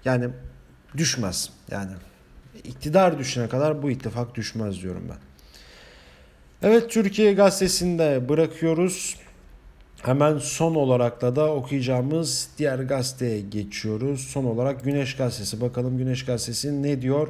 [0.05, 0.29] yani
[0.97, 1.51] düşmez.
[1.71, 1.91] Yani
[2.65, 5.19] iktidar düşene kadar bu ittifak düşmez diyorum ben.
[6.69, 9.24] Evet Türkiye Gazetesi'nde bırakıyoruz.
[10.05, 14.21] Hemen son olarak da da okuyacağımız diğer gazeteye geçiyoruz.
[14.21, 15.61] Son olarak Güneş Gazetesi.
[15.61, 17.29] Bakalım Güneş Gazetesi ne diyor?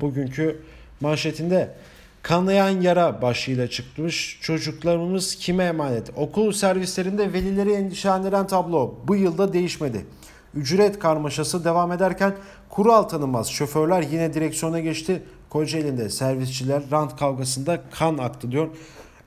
[0.00, 0.62] Bugünkü
[1.00, 1.74] manşetinde
[2.22, 4.38] kanayan yara başlığıyla çıkmış.
[4.42, 6.10] Çocuklarımız kime emanet?
[6.16, 10.06] Okul servislerinde velileri endişelendiren tablo bu yılda değişmedi.
[10.54, 12.34] Ücret karmaşası devam ederken
[12.68, 15.22] kural tanımaz şoförler yine direksiyona geçti.
[15.50, 18.68] Kocaeli'nde servisçiler rant kavgasında kan aktı diyor.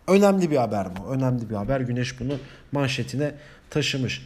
[0.10, 1.13] Önemli bir haber bu.
[1.13, 1.82] Önemli bir haber.
[1.82, 2.38] Güneş bunu
[2.72, 3.32] manşetine
[3.69, 4.26] taşımış.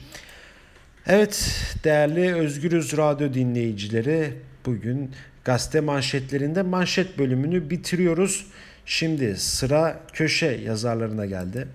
[1.07, 4.33] Evet değerli Özgürüz Radyo dinleyicileri
[4.65, 5.11] bugün
[5.45, 8.47] gazete manşetlerinde manşet bölümünü bitiriyoruz.
[8.85, 11.67] Şimdi sıra köşe yazarlarına geldi.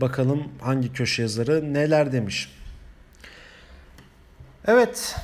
[0.00, 2.52] Bakalım hangi köşe yazarı neler demiş.
[4.66, 5.16] Evet.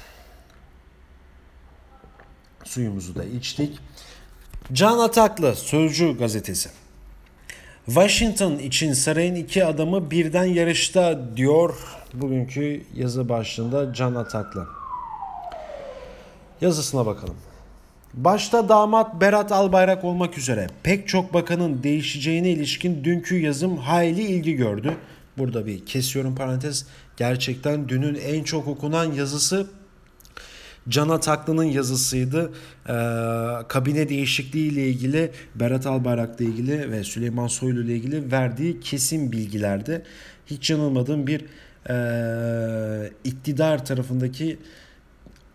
[2.65, 3.79] Suyumuzu da içtik.
[4.73, 6.71] Can Ataklı Sözcü gazetesi.
[7.87, 11.75] Washington için sarayın iki adamı birden yarışta diyor
[12.14, 14.66] bugünkü yazı başlığında Can Ataklı.
[16.61, 17.37] Yazısına bakalım.
[18.14, 24.55] Başta damat Berat Albayrak olmak üzere pek çok bakanın değişeceğine ilişkin dünkü yazım hayli ilgi
[24.55, 24.96] gördü.
[25.38, 26.87] Burada bir kesiyorum parantez.
[27.16, 29.66] Gerçekten dünün en çok okunan yazısı
[30.88, 32.53] Can Ataklı'nın yazısıydı.
[32.88, 32.92] Ee,
[33.68, 40.03] kabine değişikliği ile ilgili Berat Albayrak'la ilgili ve Süleyman Soylu ile ilgili verdiği kesin bilgilerdi.
[40.46, 41.44] Hiç yanılmadığım bir
[41.90, 44.59] e, iktidar tarafındaki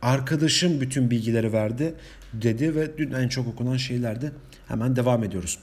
[0.01, 1.93] arkadaşım bütün bilgileri verdi
[2.33, 4.31] dedi ve dün en çok okunan şeylerdi.
[4.67, 5.59] Hemen devam ediyoruz.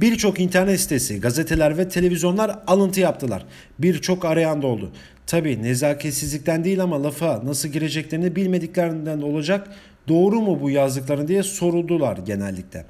[0.00, 3.44] Birçok internet sitesi, gazeteler ve televizyonlar alıntı yaptılar.
[3.78, 4.92] Birçok arayan da oldu.
[5.28, 9.68] Tabi nezaketsizlikten değil ama lafa nasıl gireceklerini bilmediklerinden olacak.
[10.08, 12.84] Doğru mu bu yazdıklarını diye soruldular genellikle.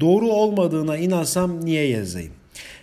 [0.00, 2.32] Doğru olmadığına inansam niye yazayım?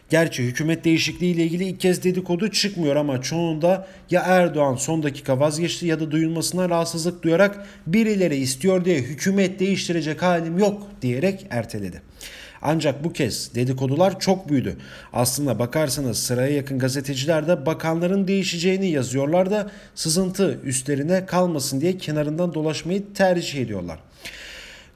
[0.09, 5.39] Gerçi hükümet değişikliği ile ilgili ilk kez dedikodu çıkmıyor ama çoğunda ya Erdoğan son dakika
[5.39, 12.01] vazgeçti ya da duyulmasına rahatsızlık duyarak birileri istiyor diye hükümet değiştirecek halim yok diyerek erteledi.
[12.61, 14.77] Ancak bu kez dedikodular çok büyüdü.
[15.13, 22.53] Aslında bakarsanız sıraya yakın gazeteciler de bakanların değişeceğini yazıyorlar da sızıntı üstlerine kalmasın diye kenarından
[22.53, 23.99] dolaşmayı tercih ediyorlar.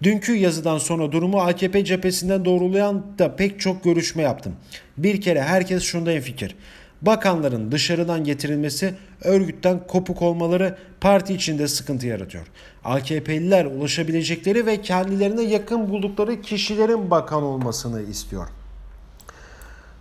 [0.04, 4.56] Dünkü yazıdan sonra durumu AKP cephesinden doğrulayan da pek çok görüşme yaptım.
[4.97, 6.56] Bir kere herkes şunda fikir.
[7.05, 12.47] Bakanların dışarıdan getirilmesi, örgütten kopuk olmaları parti içinde sıkıntı yaratıyor.
[12.83, 18.47] AKP'liler ulaşabilecekleri ve kendilerine yakın buldukları kişilerin bakan olmasını istiyor.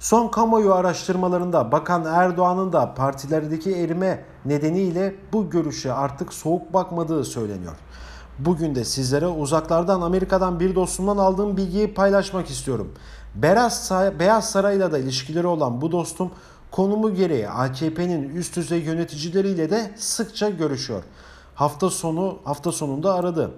[0.00, 7.76] Son kamuoyu araştırmalarında Bakan Erdoğan'ın da partilerdeki erime nedeniyle bu görüşe artık soğuk bakmadığı söyleniyor.
[8.38, 12.92] Bugün de sizlere uzaklardan Amerika'dan bir dostumdan aldığım bilgiyi paylaşmak istiyorum.
[13.34, 16.30] Beyaz, Beyaz Saray'la da ilişkileri olan bu dostum
[16.72, 21.02] konumu gereği AKP'nin üst düzey yöneticileriyle de sıkça görüşüyor.
[21.54, 23.50] Hafta sonu hafta sonunda aradı.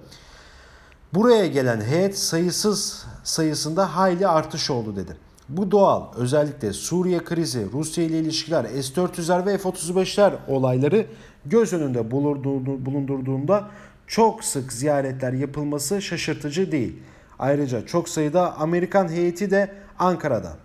[1.14, 5.16] Buraya gelen heyet sayısız sayısında hayli artış oldu dedi.
[5.48, 6.03] Bu doğal.
[6.16, 11.07] Özellikle Suriye krizi, Rusya ile ilişkiler, S-400'ler ve F-35'ler olayları
[11.46, 13.70] göz önünde bulundurduğunda
[14.07, 17.03] çok sık ziyaretler yapılması şaşırtıcı değil.
[17.38, 20.57] Ayrıca çok sayıda Amerikan heyeti de Ankara'da.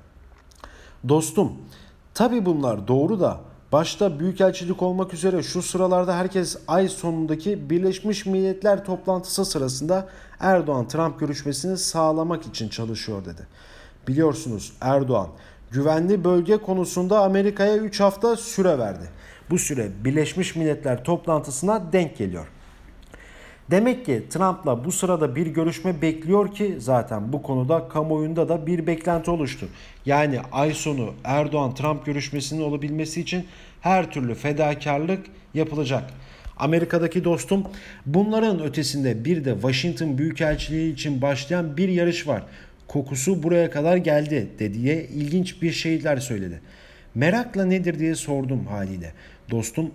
[1.09, 1.51] Dostum,
[2.19, 3.39] tabi bunlar doğru da
[3.71, 10.08] başta büyükelçilik olmak üzere şu sıralarda herkes ay sonundaki Birleşmiş Milletler toplantısı sırasında
[10.39, 13.47] Erdoğan-Trump görüşmesini sağlamak için çalışıyor dedi.
[14.08, 15.27] Biliyorsunuz Erdoğan
[15.71, 19.10] güvenli bölge konusunda Amerika'ya 3 hafta süre verdi.
[19.49, 22.47] Bu süre Birleşmiş Milletler toplantısına denk geliyor.
[23.71, 28.88] Demek ki Trump'la bu sırada bir görüşme bekliyor ki zaten bu konuda kamuoyunda da bir
[28.88, 29.67] beklenti oluştu.
[30.05, 33.45] Yani ay sonu Erdoğan-Trump görüşmesinin olabilmesi için
[33.82, 36.03] her türlü fedakarlık yapılacak.
[36.58, 37.63] Amerika'daki dostum
[38.05, 42.43] bunların ötesinde bir de Washington Büyükelçiliği için başlayan bir yarış var.
[42.88, 46.62] Kokusu buraya kadar geldi dediye ilginç bir şeyler söyledi.
[47.15, 49.13] Merakla nedir diye sordum haliyle.
[49.51, 49.91] Dostum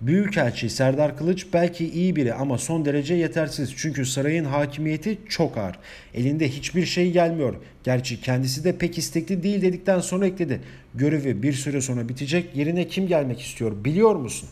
[0.00, 3.74] Büyükelçi Serdar Kılıç belki iyi biri ama son derece yetersiz.
[3.76, 5.76] Çünkü sarayın hakimiyeti çok ağır.
[6.14, 7.54] Elinde hiçbir şey gelmiyor.
[7.84, 10.60] Gerçi kendisi de pek istekli değil dedikten sonra ekledi.
[10.94, 12.56] Görevi bir süre sonra bitecek.
[12.56, 14.48] Yerine kim gelmek istiyor biliyor musun?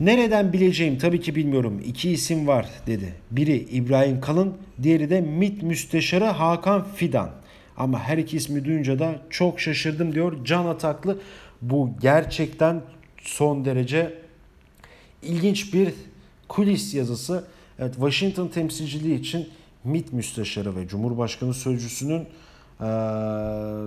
[0.00, 1.82] Nereden bileceğim tabii ki bilmiyorum.
[1.86, 3.14] İki isim var dedi.
[3.30, 7.30] Biri İbrahim Kalın, diğeri de MİT Müsteşarı Hakan Fidan.
[7.76, 11.18] Ama her iki ismi duyunca da çok şaşırdım diyor Can Ataklı.
[11.62, 12.82] Bu gerçekten
[13.20, 14.18] son derece
[15.22, 15.94] ilginç bir
[16.48, 17.44] kulis yazısı.
[17.78, 19.48] Evet Washington temsilciliği için
[19.84, 22.86] MİT müsteşarı ve Cumhurbaşkanı sözcüsünün e,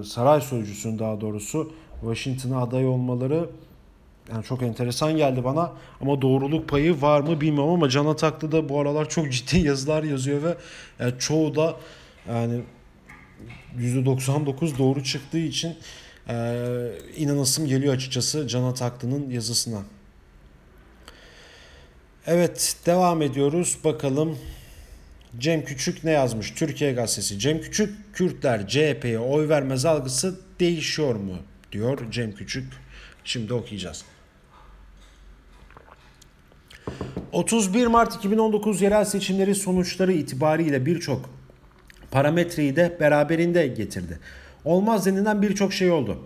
[0.04, 3.50] saray sözcüsünün daha doğrusu Washington'a aday olmaları
[4.32, 8.70] yani çok enteresan geldi bana ama doğruluk payı var mı bilmiyorum ama Can Ataklı da
[8.70, 10.58] bu aralar çok ciddi yazılar yazıyor ve
[11.00, 11.76] yani çoğu da
[12.30, 12.62] yani
[13.78, 15.76] %99 doğru çıktığı için
[16.32, 19.82] ee, inanasım geliyor açıkçası Can Ataklı'nın yazısına.
[22.28, 23.78] Evet devam ediyoruz.
[23.84, 24.38] Bakalım
[25.40, 26.52] Cem Küçük ne yazmış?
[26.52, 27.40] Türkiye Gazetesi.
[27.40, 31.38] Cem Küçük Kürtler CHP'ye oy vermez algısı değişiyor mu?
[31.72, 32.74] diyor Cem Küçük.
[33.24, 34.06] Şimdi okuyacağız.
[37.32, 41.30] 31 Mart 2019 yerel seçimleri sonuçları itibariyle birçok
[42.12, 44.20] parametreyi de beraberinde getirdi.
[44.66, 46.18] Olmaz denilen birçok şey oldu.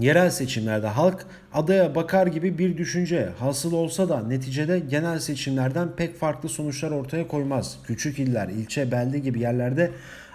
[0.00, 6.18] Yerel seçimlerde halk adaya bakar gibi bir düşünce hasıl olsa da neticede genel seçimlerden pek
[6.18, 7.78] farklı sonuçlar ortaya koymaz.
[7.86, 9.90] Küçük iller, ilçe, belde gibi yerlerde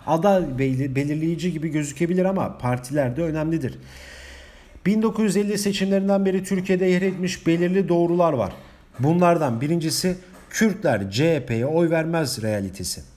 [0.07, 0.57] aday
[0.95, 3.79] belirleyici gibi gözükebilir ama partiler de önemlidir.
[4.85, 8.53] 1950 seçimlerinden beri Türkiye'de yer etmiş belirli doğrular var.
[8.99, 10.15] Bunlardan birincisi
[10.49, 13.12] Kürtler CHP'ye oy vermez realitesi.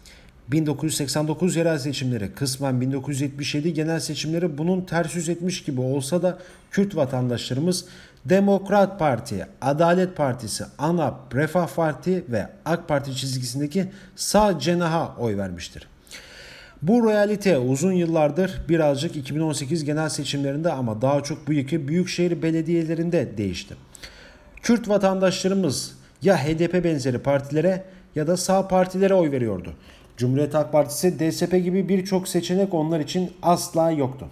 [0.49, 6.38] 1989 yerel seçimleri, kısmen 1977 genel seçimleri bunun ters yüz etmiş gibi olsa da
[6.70, 7.84] Kürt vatandaşlarımız
[8.24, 13.86] Demokrat Parti, Adalet Partisi, ANAP, Refah Parti ve AK Parti çizgisindeki
[14.16, 15.88] sağ cenaha oy vermiştir.
[16.82, 23.36] Bu realite uzun yıllardır birazcık 2018 genel seçimlerinde ama daha çok bu iki büyükşehir belediyelerinde
[23.36, 23.74] değişti.
[24.62, 27.84] Kürt vatandaşlarımız ya HDP benzeri partilere
[28.14, 29.72] ya da sağ partilere oy veriyordu.
[30.17, 34.27] Cumhuriyet Halk Partisi, DSP gibi birçok seçenek onlar için asla yoktu.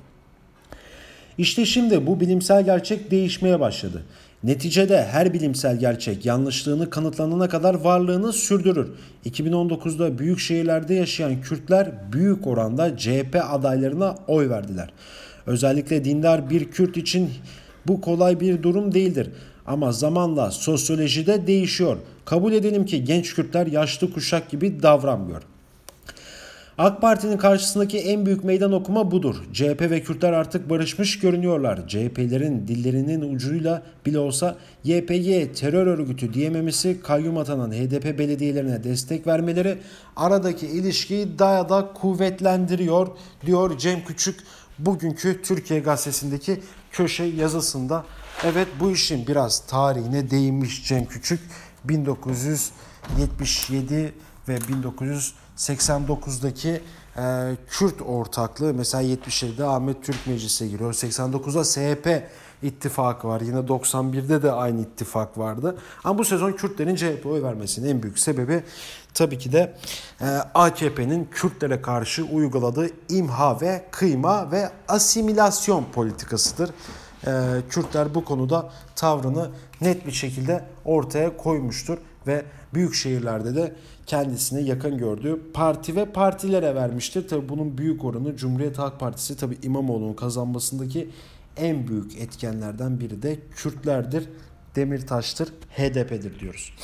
[1.39, 4.03] İşte şimdi bu bilimsel gerçek değişmeye başladı.
[4.45, 8.89] Neticede her bilimsel gerçek yanlışlığını kanıtlanana kadar varlığını sürdürür.
[9.27, 14.93] 2019'da büyük şehirlerde yaşayan Kürtler büyük oranda CHP adaylarına oy verdiler.
[15.47, 17.31] Özellikle dindar bir Kürt için
[17.87, 19.31] bu kolay bir durum değildir.
[19.67, 21.97] Ama zamanla sosyolojide değişiyor.
[22.25, 25.43] Kabul edelim ki genç Kürtler yaşlı kuşak gibi davranmıyor.
[26.79, 29.37] AK Parti'nin karşısındaki en büyük meydan okuma budur.
[29.53, 31.89] CHP ve Kürtler artık barışmış görünüyorlar.
[31.89, 39.79] CHP'lerin dillerinin ucuyla bile olsa YPG terör örgütü diyememesi, kayyum atanan HDP belediyelerine destek vermeleri
[40.17, 43.09] aradaki ilişkiyi daha da kuvvetlendiriyor
[43.47, 44.41] diyor Cem Küçük
[44.79, 46.61] bugünkü Türkiye Gazetesi'ndeki
[46.93, 48.05] köşe yazısında.
[48.45, 51.41] Evet bu işin biraz tarihine değinmiş Cem Küçük
[51.85, 54.13] 1977
[54.49, 56.81] ve 1989'daki
[57.17, 60.93] e, Kürt ortaklığı mesela 77'de Ahmet Türk Meclisi'ne giriyor.
[60.93, 62.31] 89'da SHP
[62.63, 63.41] ittifakı var.
[63.41, 65.77] Yine 91'de de aynı ittifak vardı.
[66.05, 68.63] Ama bu sezon Kürtlerin CHP oy vermesinin en büyük sebebi
[69.15, 69.77] tabii ki de
[70.21, 76.71] e, AKP'nin Kürtlere karşı uyguladığı imha ve kıyma ve asimilasyon politikasıdır.
[77.27, 77.33] E,
[77.71, 83.75] Kürtler bu konuda tavrını net bir şekilde ortaya koymuştur ve büyük şehirlerde de
[84.07, 87.29] kendisine yakın gördüğü parti ve partilere vermiştir.
[87.29, 91.09] Tabi bunun büyük oranı Cumhuriyet Halk Partisi tabi İmamoğlu'nun kazanmasındaki
[91.57, 94.29] en büyük etkenlerden biri de Kürtlerdir,
[94.77, 96.75] Demirtaş'tır, HDP'dir diyoruz.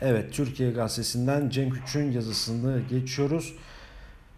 [0.00, 3.54] Evet Türkiye Gazetesi'nden Cem Küçük'ün yazısını geçiyoruz.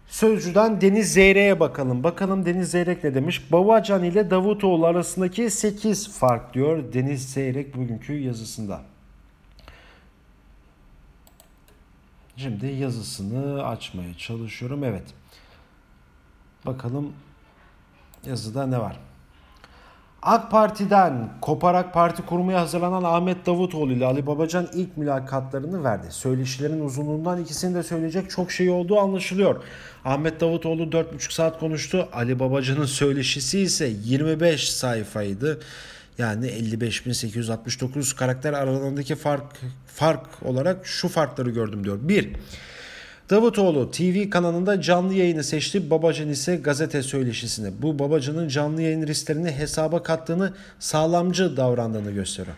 [0.07, 2.03] Sözcüden Deniz Zeyrek'e bakalım.
[2.03, 3.51] Bakalım Deniz Zeyrek ne demiş?
[3.51, 8.92] Babacan ile Davutoğlu arasındaki 8 fark diyor Deniz Zeyrek bugünkü yazısında.
[12.37, 14.83] Şimdi yazısını açmaya çalışıyorum.
[14.83, 15.03] Evet.
[16.65, 17.13] Bakalım
[18.25, 18.99] yazıda ne var?
[20.21, 26.07] AK Parti'den koparak parti kurmaya hazırlanan Ahmet Davutoğlu ile Ali Babacan ilk mülakatlarını verdi.
[26.09, 29.63] Söyleşilerin uzunluğundan ikisini de söyleyecek çok şey olduğu anlaşılıyor.
[30.05, 32.07] Ahmet Davutoğlu 4,5 saat konuştu.
[32.13, 35.59] Ali Babacan'ın söyleşisi ise 25 sayfaydı.
[36.17, 39.43] Yani 55.869 karakter aralarındaki fark
[39.87, 41.99] fark olarak şu farkları gördüm diyor.
[42.01, 42.29] 1.
[43.29, 45.89] Davutoğlu TV kanalında canlı yayını seçti.
[45.89, 47.81] Babacan ise gazete söyleşisini.
[47.81, 52.55] Bu Babacan'ın canlı yayın risklerini hesaba kattığını, sağlamcı davrandığını gösteriyor.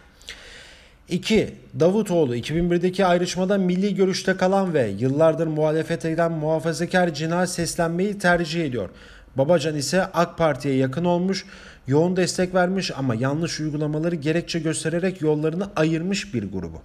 [1.09, 1.53] 2.
[1.79, 8.89] Davutoğlu 2001'deki ayrışmada milli görüşte kalan ve yıllardır muhalefet eden muhafazakar cinayet seslenmeyi tercih ediyor.
[9.35, 11.45] Babacan ise AK Parti'ye yakın olmuş,
[11.87, 16.81] yoğun destek vermiş ama yanlış uygulamaları gerekçe göstererek yollarını ayırmış bir grubu.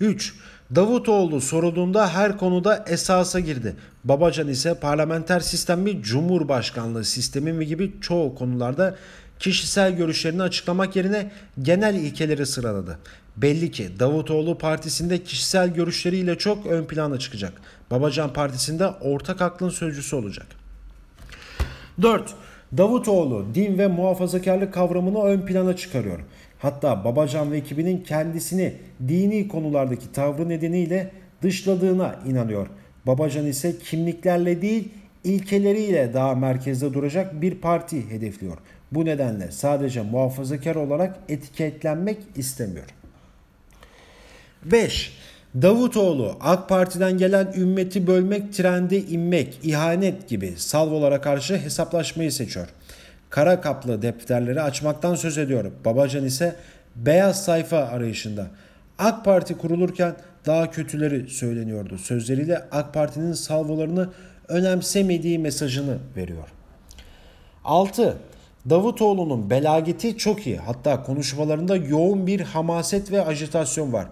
[0.00, 0.34] 3.
[0.74, 3.76] Davutoğlu sorulduğunda her konuda esasa girdi.
[4.04, 8.96] Babacan ise parlamenter sistem mi cumhurbaşkanlığı sistemi mi gibi çoğu konularda
[9.38, 11.30] kişisel görüşlerini açıklamak yerine
[11.62, 12.98] genel ilkeleri sıraladı.
[13.36, 17.52] Belli ki Davutoğlu partisinde kişisel görüşleriyle çok ön plana çıkacak.
[17.90, 20.46] Babacan partisinde ortak aklın sözcüsü olacak.
[22.02, 22.34] 4.
[22.76, 26.20] Davutoğlu din ve muhafazakarlık kavramını ön plana çıkarıyor.
[26.58, 28.72] Hatta Babacan ve ekibinin kendisini
[29.08, 31.10] dini konulardaki tavrı nedeniyle
[31.42, 32.66] dışladığına inanıyor.
[33.06, 34.88] Babacan ise kimliklerle değil
[35.24, 38.58] ilkeleriyle daha merkezde duracak bir parti hedefliyor.
[38.92, 42.86] Bu nedenle sadece muhafazakar olarak etiketlenmek istemiyor.
[44.64, 45.21] 5.
[45.54, 52.68] Davutoğlu AK Parti'den gelen ümmeti bölmek, trende inmek, ihanet gibi salvolara karşı hesaplaşmayı seçiyor.
[53.30, 55.72] Kara kaplı defterleri açmaktan söz ediyor.
[55.84, 56.56] Babacan ise
[56.96, 58.46] beyaz sayfa arayışında.
[58.98, 60.14] AK Parti kurulurken
[60.46, 61.98] daha kötüleri söyleniyordu.
[61.98, 64.08] Sözleriyle AK Parti'nin salvolarını
[64.48, 66.48] önemsemediği mesajını veriyor.
[67.64, 68.16] 6.
[68.70, 70.56] Davutoğlu'nun belageti çok iyi.
[70.56, 74.06] Hatta konuşmalarında yoğun bir hamaset ve ajitasyon var.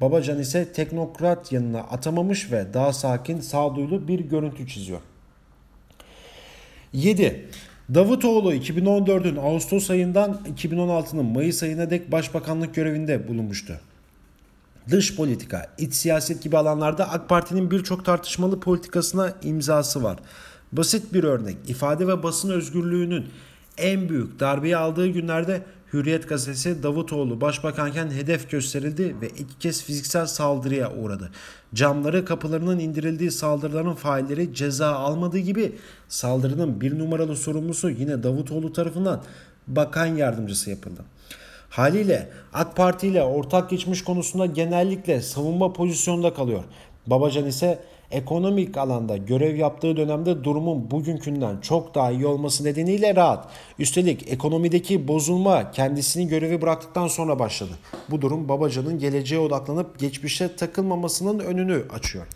[0.00, 5.00] Babacan ise teknokrat yanına atamamış ve daha sakin, sağduyulu bir görüntü çiziyor.
[6.92, 7.48] 7.
[7.94, 13.80] Davutoğlu 2014'ün Ağustos ayından 2016'nın Mayıs ayına dek başbakanlık görevinde bulunmuştu.
[14.90, 20.18] Dış politika, iç siyaset gibi alanlarda AK Parti'nin birçok tartışmalı politikasına imzası var.
[20.72, 23.26] Basit bir örnek, ifade ve basın özgürlüğünün
[23.78, 25.62] en büyük darbeyi aldığı günlerde
[25.94, 31.30] Hürriyet gazetesi Davutoğlu başbakanken hedef gösterildi ve iki kez fiziksel saldırıya uğradı.
[31.74, 35.72] Camları kapılarının indirildiği saldırıların failleri ceza almadığı gibi
[36.08, 39.22] saldırının bir numaralı sorumlusu yine Davutoğlu tarafından
[39.66, 41.04] bakan yardımcısı yapıldı.
[41.70, 46.64] Haliyle AK Parti ile ortak geçmiş konusunda genellikle savunma pozisyonunda kalıyor.
[47.06, 53.48] Babacan ise ekonomik alanda görev yaptığı dönemde durumun bugünkünden çok daha iyi olması nedeniyle rahat.
[53.78, 57.72] Üstelik ekonomideki bozulma kendisini görevi bıraktıktan sonra başladı.
[58.10, 62.26] Bu durum Babacan'ın geleceğe odaklanıp geçmişe takılmamasının önünü açıyor.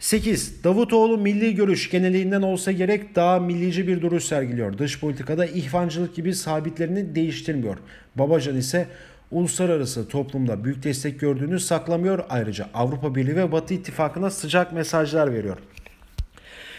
[0.00, 0.64] 8.
[0.64, 4.78] Davutoğlu milli görüş geneliğinden olsa gerek daha millici bir duruş sergiliyor.
[4.78, 7.78] Dış politikada ihvancılık gibi sabitlerini değiştirmiyor.
[8.14, 8.86] Babacan ise
[9.30, 12.24] uluslararası toplumda büyük destek gördüğünü saklamıyor.
[12.28, 15.58] Ayrıca Avrupa Birliği ve Batı İttifakı'na sıcak mesajlar veriyor.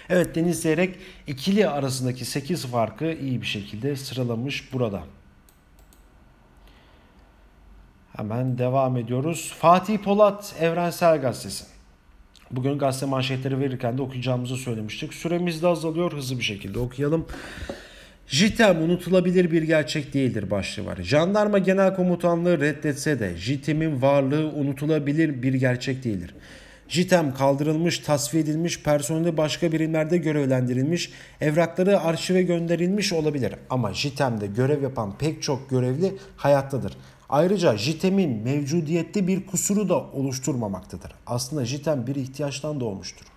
[0.09, 0.95] Evet Deniz Zeyrek
[1.27, 5.03] ikili arasındaki 8 farkı iyi bir şekilde sıralamış burada.
[8.15, 9.53] Hemen devam ediyoruz.
[9.59, 11.65] Fatih Polat Evrensel Gazetesi.
[12.51, 15.13] Bugün gazete manşetleri verirken de okuyacağımızı söylemiştik.
[15.13, 17.27] Süremiz de azalıyor hızlı bir şekilde okuyalım.
[18.27, 20.99] JITEM unutulabilir bir gerçek değildir başlığı var.
[21.01, 26.33] Jandarma Genel Komutanlığı reddetse de JITEM'in varlığı unutulabilir bir gerçek değildir.
[26.87, 31.11] JITEM kaldırılmış, tasfiye edilmiş, personeli başka birimlerde görevlendirilmiş,
[31.41, 33.55] evrakları arşive gönderilmiş olabilir.
[33.69, 36.97] Ama JITEM'de görev yapan pek çok görevli hayattadır.
[37.29, 41.11] Ayrıca JITEM'in mevcudiyette bir kusuru da oluşturmamaktadır.
[41.27, 43.30] Aslında JITEM bir ihtiyaçtan doğmuştur.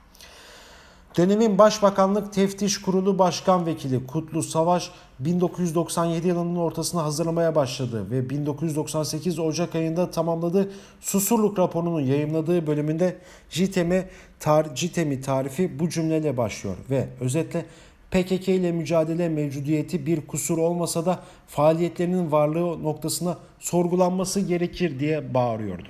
[1.17, 9.39] Dönemin Başbakanlık Teftiş Kurulu Başkan Vekili Kutlu Savaş 1997 yılının ortasına hazırlamaya başladı ve 1998
[9.39, 13.17] Ocak ayında tamamladığı Susurluk raporunun yayımladığı bölümünde
[13.51, 14.05] JITEM'i
[14.41, 17.65] tar JITEM'i tarifi bu cümleyle başlıyor ve özetle
[18.11, 25.89] PKK ile mücadele mevcudiyeti bir kusur olmasa da faaliyetlerinin varlığı noktasına sorgulanması gerekir diye bağırıyordu.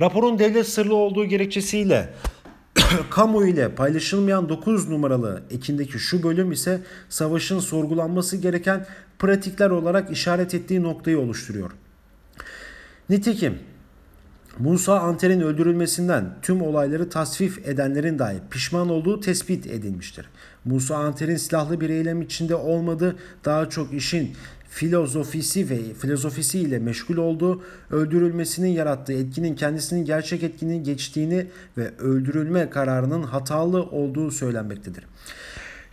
[0.00, 2.08] Raporun devlet sırlı olduğu gerekçesiyle
[3.10, 8.86] kamu ile paylaşılmayan 9 numaralı ekindeki şu bölüm ise savaşın sorgulanması gereken
[9.18, 11.70] pratikler olarak işaret ettiği noktayı oluşturuyor.
[13.08, 13.58] Nitekim
[14.58, 20.28] Musa Anter'in öldürülmesinden tüm olayları tasvip edenlerin dahi pişman olduğu tespit edilmiştir.
[20.64, 24.32] Musa Anter'in silahlı bir eylem içinde olmadığı daha çok işin
[24.68, 31.46] filozofisi ve filozofisi ile meşgul olduğu, öldürülmesinin yarattığı etkinin kendisinin gerçek etkinin geçtiğini
[31.78, 35.04] ve öldürülme kararının hatalı olduğu söylenmektedir.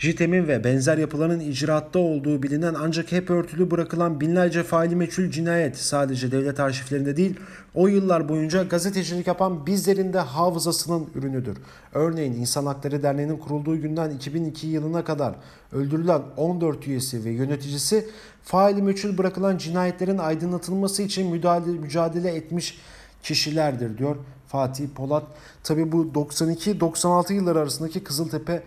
[0.05, 5.77] JITEM'in ve benzer yapıların icraatta olduğu bilinen ancak hep örtülü bırakılan binlerce faili meçhul cinayet
[5.77, 7.39] sadece devlet arşivlerinde değil,
[7.75, 11.57] o yıllar boyunca gazetecilik yapan bizlerin de hafızasının ürünüdür.
[11.93, 15.35] Örneğin İnsan Hakları Derneği'nin kurulduğu günden 2002 yılına kadar
[15.71, 18.07] öldürülen 14 üyesi ve yöneticisi
[18.43, 22.77] faili meçhul bırakılan cinayetlerin aydınlatılması için müdahale, mücadele etmiş
[23.23, 24.15] kişilerdir diyor
[24.47, 25.23] Fatih Polat.
[25.63, 28.63] Tabi bu 92-96 yılları arasındaki Kızıltepe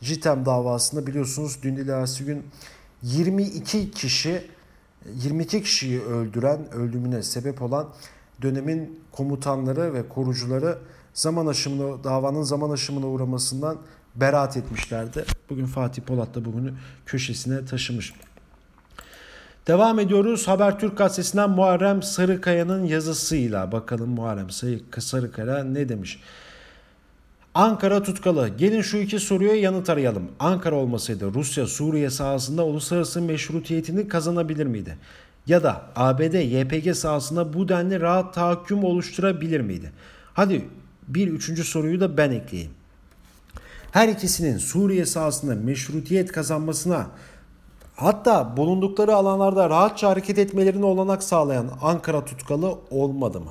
[0.00, 2.46] JITEM davasında biliyorsunuz dün ilerisi gün
[3.02, 4.50] 22 kişi
[5.14, 7.88] 22 kişiyi öldüren, ölümüne sebep olan
[8.42, 10.78] dönemin komutanları ve korucuları
[11.14, 13.78] zaman aşımına, davanın zaman aşımına uğramasından
[14.16, 15.24] beraat etmişlerdi.
[15.50, 16.74] Bugün Fatih Polat da bugünü
[17.06, 18.14] köşesine taşımış.
[19.66, 20.48] Devam ediyoruz.
[20.48, 23.72] Habertürk gazetesinden Muharrem Sarıkaya'nın yazısıyla.
[23.72, 24.50] Bakalım Muharrem
[24.98, 26.20] Sarıkaya ne demiş?
[27.54, 28.48] Ankara tutkalı.
[28.48, 30.22] Gelin şu iki soruya yanıt arayalım.
[30.40, 34.96] Ankara olmasaydı Rusya Suriye sahasında uluslararası meşrutiyetini kazanabilir miydi?
[35.46, 39.92] Ya da ABD YPG sahasında bu denli rahat tahakküm oluşturabilir miydi?
[40.34, 40.68] Hadi
[41.08, 42.72] bir üçüncü soruyu da ben ekleyeyim.
[43.92, 47.06] Her ikisinin Suriye sahasında meşrutiyet kazanmasına
[47.96, 53.50] hatta bulundukları alanlarda rahatça hareket etmelerine olanak sağlayan Ankara tutkalı olmadı mı?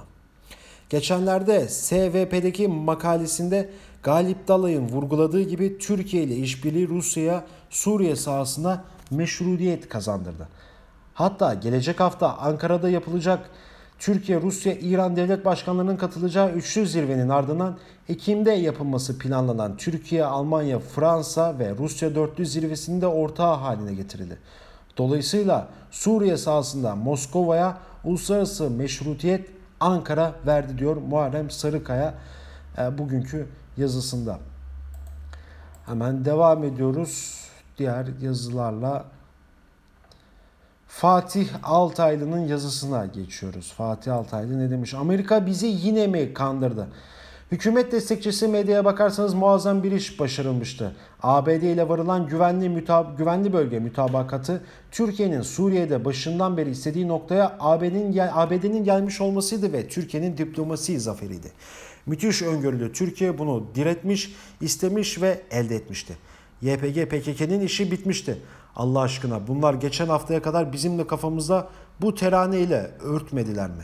[0.90, 3.70] Geçenlerde SVP'deki makalesinde
[4.04, 10.48] Galip Dalay'ın vurguladığı gibi Türkiye ile işbirliği Rusya'ya Suriye sahasında meşrutiyet kazandırdı.
[11.14, 13.50] Hatta gelecek hafta Ankara'da yapılacak
[14.00, 17.78] Türkiye, Rusya, İran devlet başkanlarının katılacağı üçlü zirvenin ardından
[18.10, 24.38] Ekim'de yapılması planlanan Türkiye, Almanya, Fransa ve Rusya dörtlü zirvesinde ortağı haline getirildi.
[24.98, 32.14] Dolayısıyla Suriye sahasında Moskova'ya uluslararası meşrutiyet Ankara verdi diyor Muharrem Sarıkaya
[32.78, 33.48] e, bugünkü
[33.80, 34.40] yazısında.
[35.86, 37.46] Hemen devam ediyoruz
[37.78, 39.06] diğer yazılarla.
[40.88, 43.74] Fatih Altaylı'nın yazısına geçiyoruz.
[43.78, 44.94] Fatih Altaylı ne demiş?
[44.94, 46.88] Amerika bizi yine mi kandırdı?
[47.52, 50.96] Hükümet destekçisi medyaya bakarsanız muazzam bir iş başarılmıştı.
[51.24, 58.18] ABD ile varılan güvenli, mütab- güvenli bölge mütabakatı Türkiye'nin Suriye'de başından beri istediği noktaya ABD'nin
[58.34, 61.52] ABD'nin gelmiş olmasıydı ve Türkiye'nin diplomasi zaferiydi.
[62.06, 66.18] Müthiş öngörülü Türkiye bunu diretmiş, istemiş ve elde etmişti.
[66.62, 68.38] YPG PKK'nin işi bitmişti.
[68.76, 71.70] Allah aşkına bunlar geçen haftaya kadar bizimle kafamızda
[72.02, 73.84] bu terane ile örtmediler mi?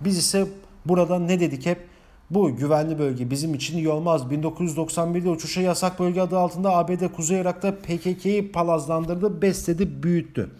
[0.00, 0.46] Biz ise
[0.86, 1.86] burada ne dedik hep?
[2.30, 4.22] Bu güvenli bölge bizim için iyi olmaz.
[4.22, 10.50] 1991'de uçuşa yasak bölge adı altında ABD Kuzey Irak'ta PKK'yı palazlandırdı, besledi, büyüttü.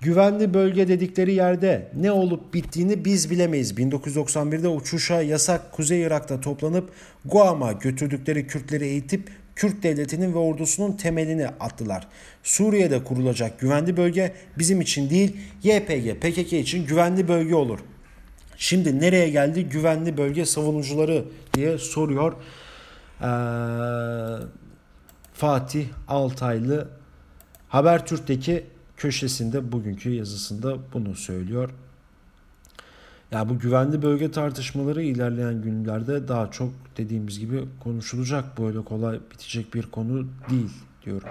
[0.00, 3.72] Güvenli bölge dedikleri yerde ne olup bittiğini biz bilemeyiz.
[3.72, 6.92] 1991'de uçuşa yasak Kuzey Irak'ta toplanıp
[7.24, 12.08] Guam'a götürdükleri Kürtleri eğitip Kürt devletinin ve ordusunun temelini attılar.
[12.42, 17.78] Suriye'de kurulacak güvenli bölge bizim için değil YPG, PKK için güvenli bölge olur.
[18.56, 21.24] Şimdi nereye geldi güvenli bölge savunucuları
[21.54, 23.26] diye soruyor ee,
[25.34, 26.88] Fatih Altaylı
[27.68, 28.64] Habertürk'teki
[29.00, 31.70] köşesinde bugünkü yazısında bunu söylüyor.
[33.30, 38.58] Ya bu güvenli bölge tartışmaları ilerleyen günlerde daha çok dediğimiz gibi konuşulacak.
[38.58, 40.70] Böyle kolay bitecek bir konu değil
[41.04, 41.28] diyorum.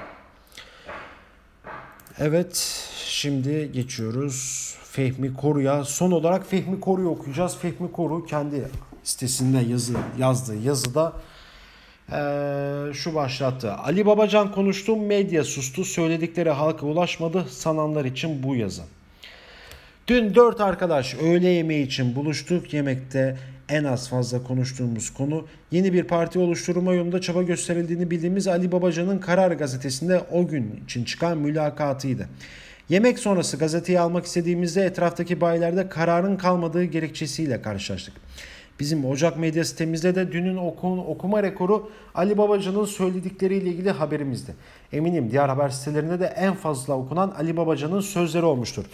[2.18, 2.56] Evet
[3.06, 5.84] şimdi geçiyoruz Fehmi Koru'ya.
[5.84, 7.58] Son olarak Fehmi Koru'yu okuyacağız.
[7.58, 8.68] Fehmi Koru kendi
[9.04, 11.14] sitesinde yazı, yazdığı yazıda
[12.14, 13.74] ee, şu başlattı.
[13.74, 18.82] Ali Babacan konuştu, medya sustu, söyledikleri halka ulaşmadı, sananlar için bu yazı.
[20.07, 22.74] Dün dört arkadaş öğle yemeği için buluştuk.
[22.74, 23.38] Yemekte
[23.70, 29.20] en az fazla konuştuğumuz konu yeni bir parti oluşturma yolunda çaba gösterildiğini bildiğimiz Ali Babacan'ın
[29.20, 32.28] Karar gazetesinde o gün için çıkan mülakatıydı.
[32.89, 38.14] Yemek sonrası gazeteyi almak istediğimizde etraftaki bayilerde kararın kalmadığı gerekçesiyle karşılaştık.
[38.80, 44.56] Bizim Ocak medya sitemizde de dünün okun, okuma rekoru Ali Babacan'ın söyledikleriyle ilgili haberimizdi.
[44.94, 48.86] Eminim diğer haber sitelerinde de en fazla okunan Ali Babacan'ın sözleri olmuştur.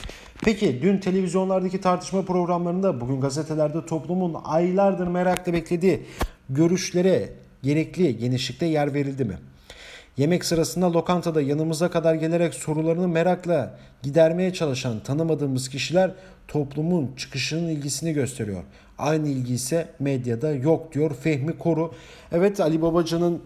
[0.44, 6.02] Peki dün televizyonlardaki tartışma programlarında bugün gazetelerde toplumun aylardır merakla beklediği
[6.50, 7.30] görüşlere
[7.64, 9.38] gerekli genişlikte yer verildi mi?
[10.18, 16.12] Yemek sırasında lokantada yanımıza kadar gelerek sorularını merakla gidermeye çalışan tanımadığımız kişiler
[16.48, 18.64] toplumun çıkışının ilgisini gösteriyor.
[18.98, 21.94] Aynı ilgi ise medyada yok diyor Fehmi Koru.
[22.32, 23.42] Evet Ali Babacan'ın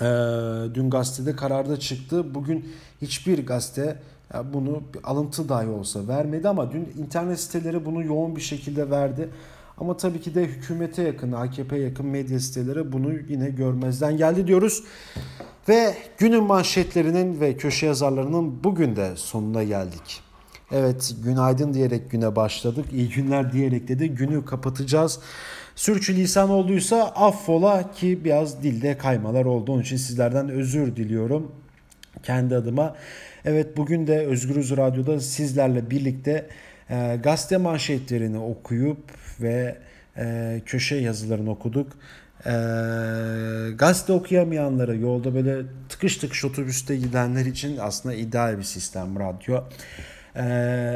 [0.00, 0.04] e,
[0.74, 2.34] dün gazetede kararda çıktı.
[2.34, 3.96] Bugün hiçbir gazete
[4.52, 9.28] bunu bir alıntı dahi olsa vermedi ama dün internet siteleri bunu yoğun bir şekilde verdi.
[9.78, 14.84] Ama tabii ki de hükümete yakın, AKP yakın medya siteleri bunu yine görmezden geldi diyoruz.
[15.68, 20.20] Ve günün manşetlerinin ve köşe yazarlarının bugün de sonuna geldik.
[20.72, 22.86] Evet günaydın diyerek güne başladık.
[22.92, 25.20] İyi günler diyerek de, de günü kapatacağız.
[25.74, 29.72] Sürçülisan olduysa affola ki biraz dilde kaymalar oldu.
[29.72, 31.52] Onun için sizlerden özür diliyorum
[32.22, 32.96] kendi adıma.
[33.44, 36.46] Evet bugün de Özgürüz Radyo'da sizlerle birlikte
[36.90, 39.02] e, gazete manşetlerini okuyup
[39.40, 39.78] ve
[40.16, 41.92] e, köşe yazılarını okuduk.
[42.46, 42.52] E,
[43.74, 49.64] gazete okuyamayanları yolda böyle tıkış tıkış otobüste gidenler için aslında ideal bir sistem radyo.
[50.36, 50.42] E,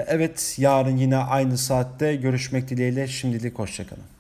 [0.09, 4.14] evet yarın yine aynı saatte görüşmek dileğiyle şimdilik hoşçakalın.